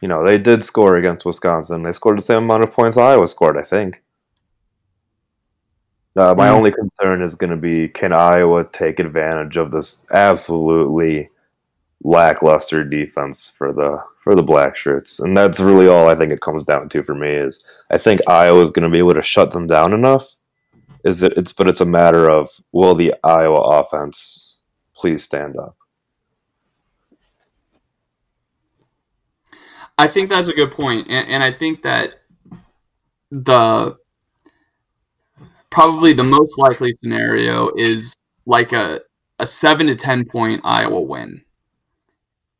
[0.00, 1.82] you know they did score against Wisconsin.
[1.82, 4.02] They scored the same amount of points Iowa scored, I think.
[6.16, 6.52] Uh, my Mm.
[6.52, 11.28] only concern is going to be can Iowa take advantage of this absolutely
[12.02, 16.40] lackluster defense for the for the black shirts, and that's really all I think it
[16.40, 17.28] comes down to for me.
[17.28, 20.26] Is I think Iowa is going to be able to shut them down enough.
[21.06, 24.60] Is that it's but it's a matter of will the Iowa offense
[24.96, 25.76] please stand up.
[29.96, 32.14] I think that's a good point, and, and I think that
[33.30, 33.96] the
[35.70, 39.00] probably the most likely scenario is like a
[39.38, 41.42] a seven to ten point Iowa win,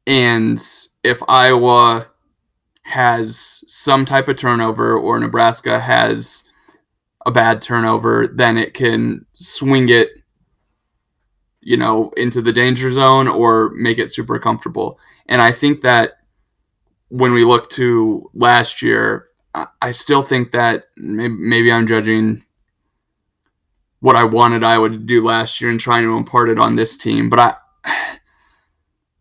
[0.07, 0.63] and
[1.03, 2.07] if Iowa
[2.85, 6.46] has some type of turnover or Nebraska has
[7.27, 10.11] a bad turnover, then it can swing it,
[11.61, 14.99] you know, into the danger zone or make it super comfortable.
[15.27, 16.19] And I think that
[17.09, 19.27] when we look to last year,
[19.83, 22.45] I- still think that maybe, maybe I'm judging
[24.01, 26.97] what I wanted Iowa to do last year and trying to impart it on this
[26.97, 27.29] team.
[27.31, 27.55] But I,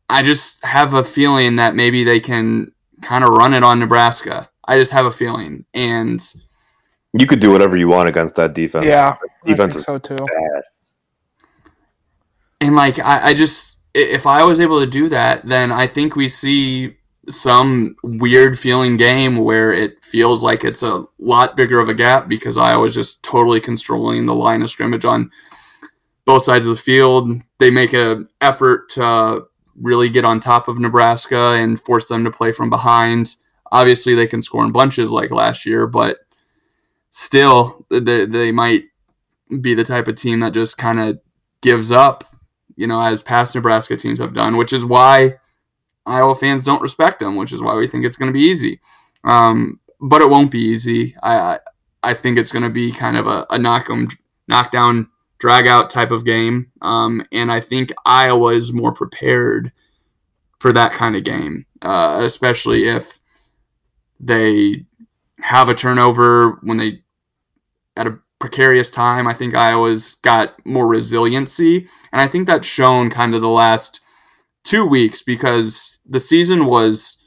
[0.10, 4.50] I just have a feeling that maybe they can kind of run it on Nebraska.
[4.68, 6.22] I just have a feeling, and
[7.18, 8.88] You could do whatever you want against that defense.
[8.88, 10.16] Yeah, I defense think is so too.
[10.16, 10.64] bad.
[12.62, 16.16] and like I, I just if I was able to do that, then I think
[16.16, 16.98] we see
[17.30, 22.28] some weird feeling game where it feels like it's a lot bigger of a gap
[22.28, 25.32] because I was just totally controlling the line of scrimmage on
[26.26, 27.32] both sides of the field.
[27.60, 29.46] They make a effort to
[29.82, 33.36] really get on top of Nebraska and force them to play from behind.
[33.72, 36.20] Obviously, they can score in bunches like last year, but
[37.16, 38.84] still, they, they might
[39.62, 41.18] be the type of team that just kind of
[41.62, 42.26] gives up,
[42.76, 45.36] you know, as past Nebraska teams have done, which is why
[46.06, 48.82] Iowa fans don't respect them, which is why we think it's going to be easy.
[49.24, 51.16] Um, but it won't be easy.
[51.24, 51.60] I
[52.04, 54.10] I, think it's going to be kind of a, a knock 'em,
[54.50, 55.08] knockdown,
[55.40, 56.70] drag out type of game.
[56.82, 59.72] Um, and I think Iowa is more prepared
[60.60, 63.20] for that kind of game, uh, especially if
[64.20, 64.86] they
[65.40, 67.02] have a turnover when they
[67.96, 69.28] at a precarious time.
[69.28, 74.02] I think Iowa's got more resiliency, and I think that's shown kind of the last
[74.64, 77.22] two weeks because the season was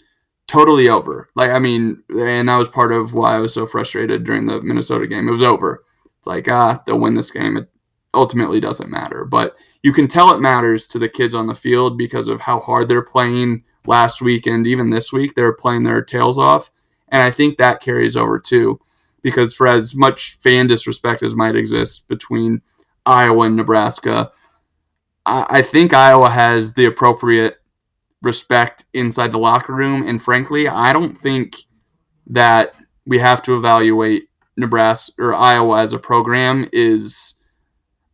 [0.46, 1.28] totally over.
[1.34, 4.60] Like I mean, and that was part of why I was so frustrated during the
[4.60, 5.28] Minnesota game.
[5.28, 5.84] It was over.
[6.18, 7.56] It's like ah, they'll win this game.
[7.56, 7.68] It
[8.14, 11.96] ultimately doesn't matter, but you can tell it matters to the kids on the field
[11.96, 15.34] because of how hard they're playing last week and even this week.
[15.34, 16.70] They're playing their tails off,
[17.08, 18.80] and I think that carries over too
[19.22, 22.62] because for as much fan disrespect as might exist between
[23.04, 24.30] Iowa and Nebraska,
[25.26, 27.58] I, I think Iowa has the appropriate
[28.22, 30.06] respect inside the locker room.
[30.06, 31.56] And frankly, I don't think
[32.26, 32.74] that
[33.06, 37.34] we have to evaluate Nebraska or Iowa as a program is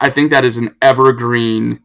[0.01, 1.81] I think that is an evergreen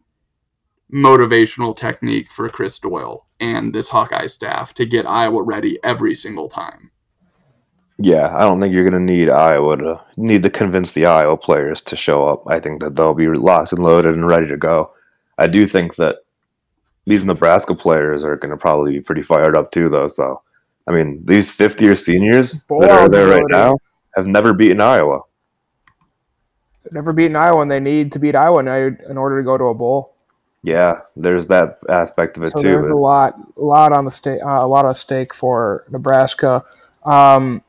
[0.92, 6.48] motivational technique for Chris Doyle and this Hawkeye staff to get Iowa ready every single
[6.48, 6.90] time.
[8.02, 11.36] Yeah, I don't think you're going to need Iowa to need to convince the Iowa
[11.36, 12.44] players to show up.
[12.48, 14.92] I think that they'll be locked and loaded and ready to go.
[15.36, 16.16] I do think that
[17.04, 20.06] these Nebraska players are going to probably be pretty fired up too, though.
[20.06, 20.40] So,
[20.88, 23.76] I mean, these fifth year seniors Boy, that are there right now
[24.16, 25.20] have never beaten Iowa.
[26.92, 29.74] Never beaten Iowa, and they need to beat Iowa in order to go to a
[29.74, 30.16] bowl.
[30.62, 32.70] Yeah, there's that aspect of it So too.
[32.70, 36.64] there's a lot, a lot on the state, uh, a lot of stake for Nebraska.
[37.04, 37.62] Um,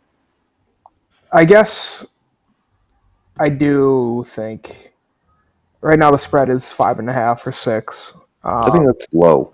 [1.34, 2.06] I guess
[3.40, 4.94] I do think
[5.82, 8.14] right now the spread is five and a half or six.
[8.44, 9.54] Um, I think that's low.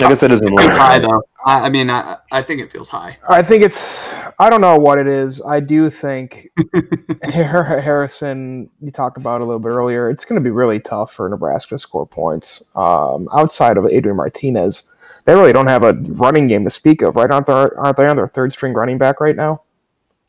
[0.00, 0.64] I guess it isn't low.
[0.64, 1.22] It's high though.
[1.44, 3.18] I, I mean, I, I think it feels high.
[3.28, 4.12] I think it's.
[4.38, 5.42] I don't know what it is.
[5.42, 6.48] I do think
[7.24, 8.70] Harrison.
[8.80, 10.08] You talked about a little bit earlier.
[10.08, 12.62] It's going to be really tough for Nebraska to score points.
[12.74, 14.84] Um, outside of Adrian Martinez,
[15.24, 17.30] they really don't have a running game to speak of, right?
[17.30, 17.52] Aren't they?
[17.52, 19.62] Aren't they on their third string running back right now?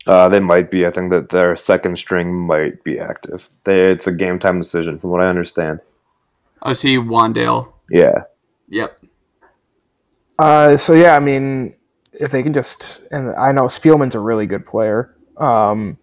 [0.06, 0.86] Uh, they might be.
[0.86, 3.48] I think that their second string might be active.
[3.64, 5.80] They, it's a game time decision, from what I understand.
[6.62, 7.72] I see Wandale.
[7.90, 8.24] Yeah,
[8.72, 9.00] Yep.
[10.38, 11.74] Uh, so yeah, I mean,
[12.14, 15.98] if they can just, and I know Spielman's a really good player, um,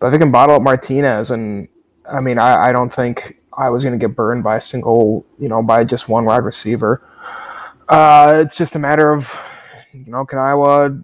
[0.00, 1.68] but if they can bottle up Martinez, and
[2.10, 5.24] I mean, I, I don't think I was going to get burned by a single,
[5.38, 7.08] you know, by just one wide receiver.
[7.88, 9.40] Uh, it's just a matter of,
[9.92, 10.98] you know, can Iowa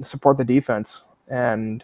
[0.00, 1.02] support the defense
[1.32, 1.82] and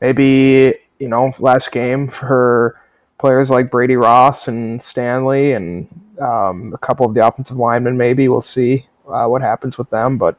[0.00, 2.80] maybe you know last game for
[3.18, 5.88] players like Brady Ross and Stanley and
[6.20, 7.96] um, a couple of the offensive linemen.
[7.96, 10.36] Maybe we'll see uh, what happens with them, but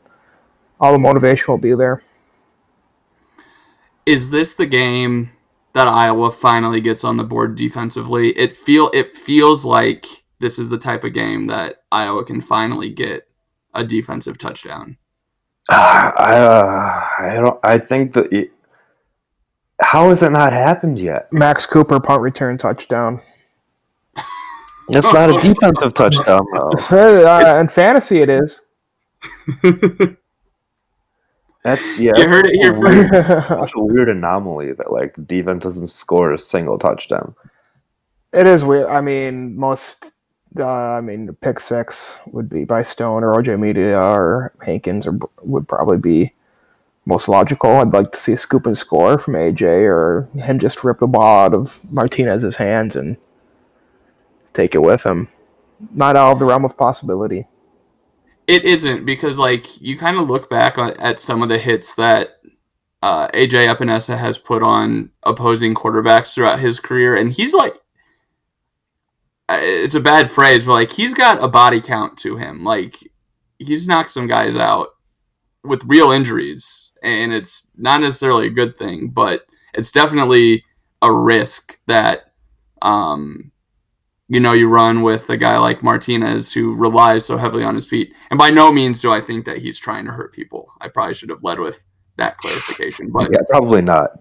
[0.80, 2.02] all the motivation will be there.
[4.06, 5.32] Is this the game
[5.74, 8.30] that Iowa finally gets on the board defensively?
[8.30, 10.06] It feel it feels like
[10.40, 13.28] this is the type of game that Iowa can finally get
[13.74, 14.98] a defensive touchdown.
[15.70, 17.60] Ah, I, uh, I don't.
[17.64, 18.32] I think that.
[18.32, 18.52] It,
[19.82, 21.32] how has it not happened yet?
[21.34, 23.22] Max Cooper punt return touchdown.
[24.90, 26.68] That's not a defensive touchdown, though.
[27.28, 28.62] Uh, in fantasy, it is.
[31.64, 32.12] That's yeah.
[32.16, 35.64] You heard it here that's a weird- Such a weird anomaly that like the defense
[35.64, 37.34] doesn't score a single touchdown.
[38.34, 38.88] It is weird.
[38.88, 40.12] I mean, most.
[40.58, 45.68] Uh, I mean, pick six would be by Stone or Ojemudia or Hankins, or would
[45.68, 46.34] probably be
[47.06, 47.72] most logical.
[47.72, 51.08] I'd like to see a scoop and score from AJ or him just rip the
[51.08, 53.18] ball out of Martinez's hands and
[54.54, 55.28] take it with him.
[55.92, 57.48] Not out of the realm of possibility.
[58.48, 62.40] It isn't because like you kind of look back at some of the hits that
[63.02, 67.76] uh, AJ Epenesa has put on opposing quarterbacks throughout his career, and he's like,
[69.50, 72.64] it's a bad phrase, but like he's got a body count to him.
[72.64, 72.98] Like
[73.60, 74.90] he's knocked some guys out
[75.64, 80.64] with real injuries, and it's not necessarily a good thing, but it's definitely
[81.02, 82.32] a risk that
[82.82, 83.52] um,
[84.28, 87.86] you know you run with a guy like Martinez who relies so heavily on his
[87.86, 88.14] feet.
[88.32, 90.72] And by no means do I think that he's trying to hurt people.
[90.82, 91.84] I probably should have led with
[92.18, 94.12] that clarification, but Yeah, probably not.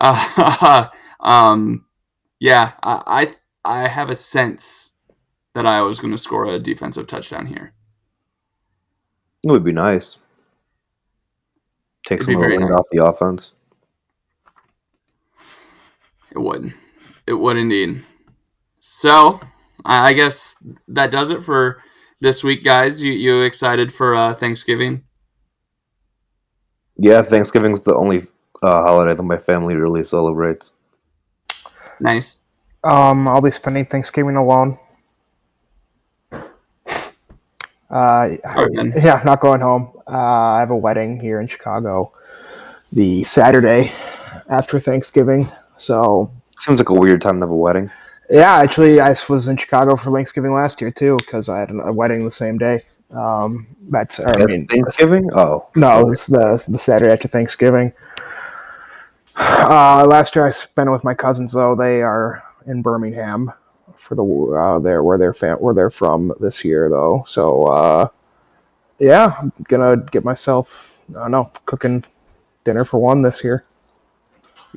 [0.00, 0.86] uh,
[1.20, 1.84] um,
[2.38, 3.34] yeah, I,
[3.64, 4.92] I have a sense
[5.54, 7.72] that I was going to score a defensive touchdown here.
[9.42, 10.18] It would be nice.
[12.06, 12.78] Take It'd some of the wind nice.
[12.78, 13.52] off the offense.
[16.32, 16.72] It would,
[17.26, 18.04] it would indeed.
[18.78, 19.40] So
[19.84, 20.56] I I guess
[20.88, 21.82] that does it for
[22.20, 23.02] this week, guys.
[23.02, 25.04] You you excited for uh, Thanksgiving?
[26.96, 28.26] Yeah, Thanksgiving's the only
[28.62, 30.72] uh, holiday that my family really celebrates.
[31.98, 32.40] Nice.
[32.82, 34.78] Um, I'll be spending Thanksgiving alone.
[37.90, 39.90] Uh, Sorry, yeah, not going home.
[40.06, 42.12] Uh, I have a wedding here in Chicago
[42.92, 43.92] the Saturday
[44.48, 45.50] after Thanksgiving.
[45.76, 47.90] So, Seems like a weird time to have a wedding.
[48.30, 51.92] yeah, actually, I was in Chicago for Thanksgiving last year too because I had a
[51.92, 52.82] wedding the same day.
[53.10, 55.28] Um, that's I mean, Thanksgiving?
[55.32, 57.92] Oh, no, it's the the Saturday after Thanksgiving.
[59.42, 61.74] Uh, last year I spent it with my cousins though.
[61.74, 63.52] They are in Birmingham
[63.96, 67.22] for the uh, there where they're fam- where they're from this year though.
[67.26, 68.08] So uh,
[68.98, 72.04] yeah, I'm gonna get myself I don't know cooking
[72.64, 73.64] dinner for one this year.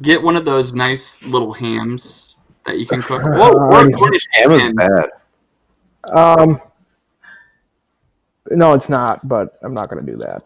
[0.02, 3.22] Get one of those nice little hams that you can cook.
[3.26, 5.10] Whoa, already- Cornish ham is bad.
[6.10, 6.62] Um,
[8.52, 9.28] no, it's not.
[9.28, 10.44] But I'm not gonna do that.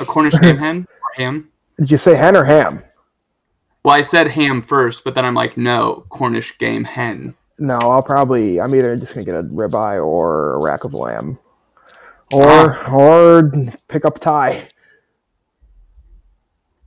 [0.00, 1.48] A Cornish ham hen or ham?
[1.78, 2.80] Did you say hen or ham?
[3.84, 7.34] Well, I said ham first, but then I'm like, no, Cornish game hen.
[7.58, 8.60] No, I'll probably.
[8.60, 11.38] I'm either just gonna get a ribeye or a rack of lamb,
[12.32, 13.50] or or
[13.88, 14.68] pick up Thai.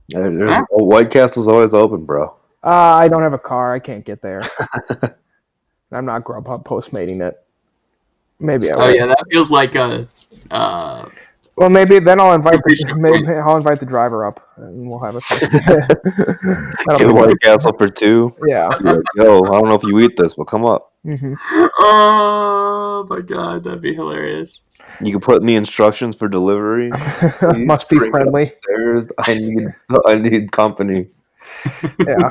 [0.08, 0.64] There- There's, Huh?
[0.70, 2.34] White Castle's always open, bro.
[2.64, 2.68] Uh,
[3.00, 3.74] I don't have a car.
[3.74, 4.42] I can't get there.
[5.92, 7.42] I'm not Grubhub postmating it.
[8.40, 8.94] Maybe I Oh will.
[8.94, 10.06] yeah, that feels like a.
[10.50, 11.08] Uh,
[11.56, 13.26] Well, maybe then I'll invite the, maybe.
[13.38, 15.20] I'll invite the driver up and we'll have a.
[15.40, 15.88] Get
[16.86, 18.36] That'll be White Castle for two.
[18.46, 18.68] yeah.
[18.78, 20.92] Be like, Yo, I don't know if you eat this, but come up.
[21.04, 21.34] hmm
[21.78, 24.60] oh my god, that'd be hilarious.
[25.00, 26.90] You can put in the instructions for delivery.
[27.56, 28.42] Must be friendly.
[28.44, 29.08] upstairs.
[29.18, 29.66] I need,
[30.06, 31.06] I need company.
[32.06, 32.30] Yeah.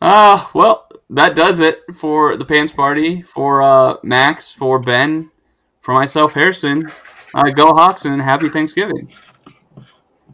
[0.00, 3.22] Ah, well, that does it for the pants party.
[3.22, 5.30] For uh, Max, for Ben,
[5.86, 6.90] for myself, Harrison.
[7.32, 9.08] Uh, go Hawks and happy Thanksgiving.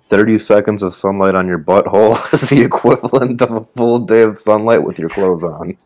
[0.09, 4.39] 30 seconds of sunlight on your butthole is the equivalent of a full day of
[4.39, 5.77] sunlight with your clothes on.